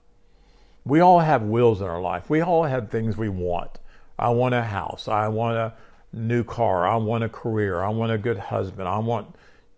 [0.85, 2.29] We all have wills in our life.
[2.29, 3.81] We all have things we want.
[4.19, 5.09] I want a house.
[5.09, 5.75] I want a
[6.13, 6.87] new car.
[6.87, 7.83] I want a career.
[7.83, 8.89] I want a good husband.
[8.89, 9.35] I want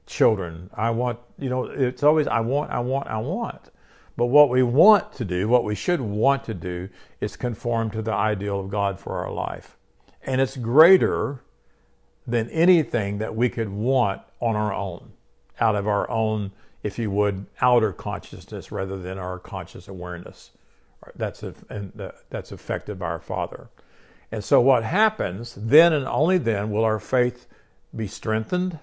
[0.06, 0.70] children.
[0.74, 3.70] I want, you know, it's always I want, I want, I want.
[4.16, 6.88] But what we want to do, what we should want to do,
[7.20, 9.76] is conform to the ideal of God for our life.
[10.22, 11.42] And it's greater
[12.26, 15.12] than anything that we could want on our own,
[15.60, 16.52] out of our own,
[16.82, 20.50] if you would, outer consciousness rather than our conscious awareness.
[21.14, 21.44] That's,
[22.30, 23.68] that's affected by our Father.
[24.32, 27.46] And so, what happens then and only then will our faith
[27.94, 28.80] be strengthened,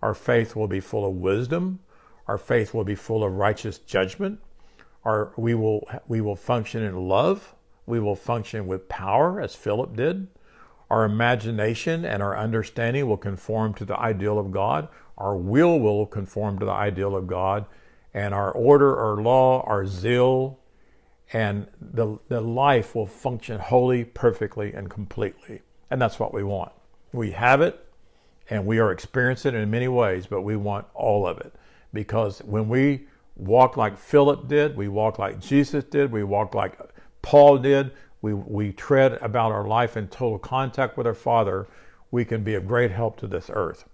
[0.00, 1.80] our faith will be full of wisdom,
[2.26, 4.40] our faith will be full of righteous judgment,
[5.04, 7.54] our, we, will, we will function in love.
[7.86, 10.28] We will function with power, as Philip did.
[10.90, 14.88] Our imagination and our understanding will conform to the ideal of God.
[15.18, 17.66] Our will will conform to the ideal of God.
[18.14, 20.58] And our order, our law, our zeal,
[21.32, 25.60] and the, the life will function wholly, perfectly, and completely.
[25.90, 26.72] And that's what we want.
[27.12, 27.84] We have it,
[28.48, 31.52] and we are experiencing it in many ways, but we want all of it.
[31.92, 33.06] Because when we
[33.36, 36.78] walk like Philip did, we walk like Jesus did, we walk like
[37.22, 37.92] Paul did,
[38.22, 41.68] we, we tread about our life in total contact with our Father,
[42.10, 43.84] we can be of great help to this earth.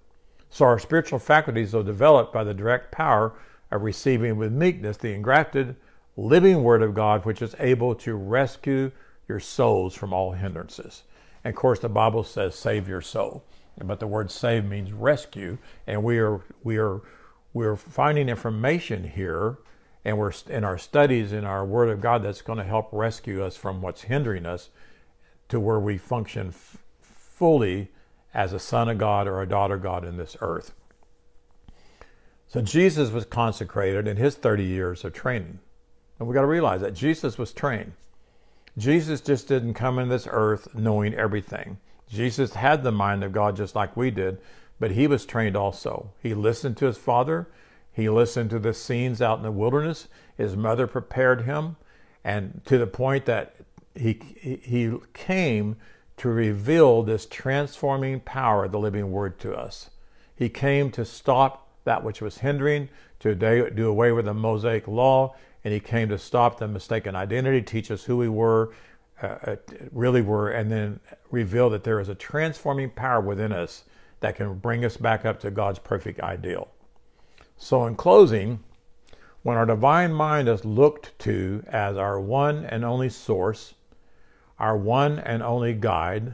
[0.55, 3.33] So our spiritual faculties are developed by the direct power
[3.73, 5.75] of receiving with meekness the engrafted,
[6.17, 8.93] living Word of God, which is able to rescue
[9.27, 11.03] your souls from all hindrances.
[11.43, 13.43] And of course, the Bible says, "Save your soul,"
[13.83, 17.01] but the word "save" means rescue, and we are we are
[17.53, 19.59] we're finding information here
[20.05, 23.43] and we're in our studies in our Word of God that's going to help rescue
[23.43, 24.71] us from what's hindering us
[25.49, 27.91] to where we function f- fully
[28.35, 30.73] as a son of God or a daughter of God in this earth.
[32.49, 35.61] So Jesus was consecrated in his 30 years of training.
[36.19, 37.93] And we've got to realize that Jesus was trained.
[38.77, 41.79] Jesus just didn't come in this earth knowing everything.
[42.09, 44.39] Jesus had the mind of God just like we did,
[44.79, 46.11] but he was trained also.
[46.23, 47.49] He listened to his father.
[47.93, 50.09] He listened to the scenes out in the wilderness.
[50.37, 51.77] His mother prepared him,
[52.25, 53.55] and to the point that
[53.95, 55.77] he he came
[56.17, 59.91] to reveal this transforming power of the living word to us.
[60.37, 62.89] He came to stop that which was hindering,
[63.21, 65.35] to do away with the Mosaic law,
[65.65, 68.75] and he came to stop the mistaken identity, teach us who we were,
[69.23, 69.57] uh, uh,
[69.93, 71.01] really were, and then
[71.31, 73.85] reveal that there is a transforming power within us
[74.21, 76.69] that can bring us back up to God's perfect ideal.
[77.57, 78.61] So, in closing,
[79.43, 83.75] when our divine mind is looked to as our one and only source,
[84.65, 86.33] our one and only guide,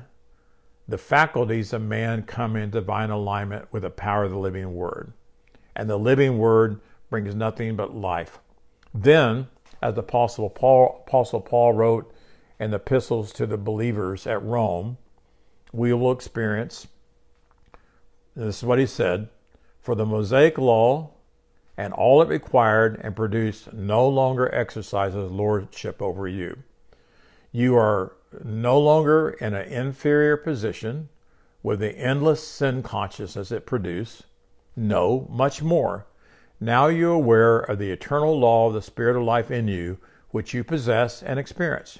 [0.86, 5.12] the faculties of man come in divine alignment with the power of the living word.
[5.74, 8.38] And the living word brings nothing but life.
[8.94, 9.48] Then,
[9.82, 12.14] as the Apostle Paul, Apostle Paul wrote
[12.60, 14.96] in the epistles to the believers at Rome,
[15.72, 16.86] we will experience
[18.36, 19.28] this is what he said
[19.80, 21.10] For the Mosaic law
[21.76, 26.62] and all it required and produced no longer exercises lordship over you.
[27.52, 28.12] You are
[28.44, 31.08] no longer in an inferior position
[31.62, 34.26] with the endless sin consciousness it produced.
[34.76, 36.06] No, much more.
[36.60, 39.98] Now you're aware of the eternal law of the Spirit of life in you,
[40.30, 41.98] which you possess and experience.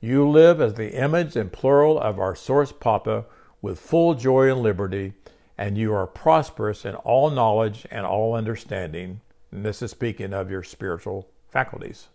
[0.00, 3.24] You live as the image and plural of our source Papa
[3.60, 5.14] with full joy and liberty,
[5.56, 9.20] and you are prosperous in all knowledge and all understanding.
[9.50, 12.08] And this is speaking of your spiritual faculties.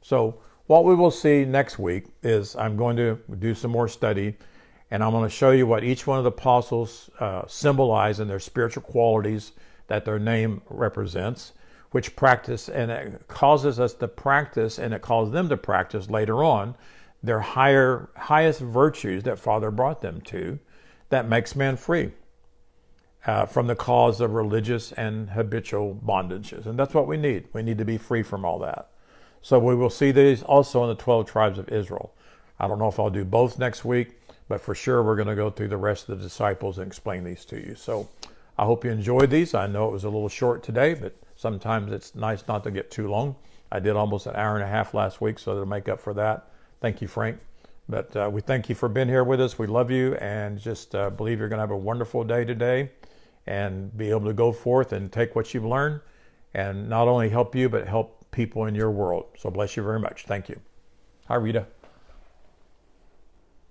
[0.00, 4.36] So, what we will see next week is I'm going to do some more study
[4.90, 8.28] and I'm going to show you what each one of the apostles uh, symbolize in
[8.28, 9.52] their spiritual qualities
[9.88, 11.52] that their name represents,
[11.90, 16.42] which practice and it causes us to practice and it calls them to practice later
[16.42, 16.74] on
[17.22, 20.58] their higher highest virtues that Father brought them to
[21.08, 22.12] that makes man free.
[23.24, 26.64] Uh, from the cause of religious and habitual bondages.
[26.64, 27.48] And that's what we need.
[27.52, 28.88] We need to be free from all that.
[29.46, 32.12] So we will see these also in the 12 tribes of Israel.
[32.58, 34.18] I don't know if I'll do both next week,
[34.48, 37.22] but for sure we're going to go through the rest of the disciples and explain
[37.22, 37.76] these to you.
[37.76, 38.08] So
[38.58, 39.54] I hope you enjoyed these.
[39.54, 42.90] I know it was a little short today, but sometimes it's nice not to get
[42.90, 43.36] too long.
[43.70, 46.12] I did almost an hour and a half last week, so to make up for
[46.14, 47.38] that, thank you, Frank.
[47.88, 49.56] But uh, we thank you for being here with us.
[49.56, 52.90] We love you and just uh, believe you're going to have a wonderful day today
[53.46, 56.00] and be able to go forth and take what you've learned
[56.52, 59.26] and not only help you, but help people in your world.
[59.38, 60.24] So bless you very much.
[60.26, 60.60] Thank you.
[61.28, 61.66] Hi, Rita.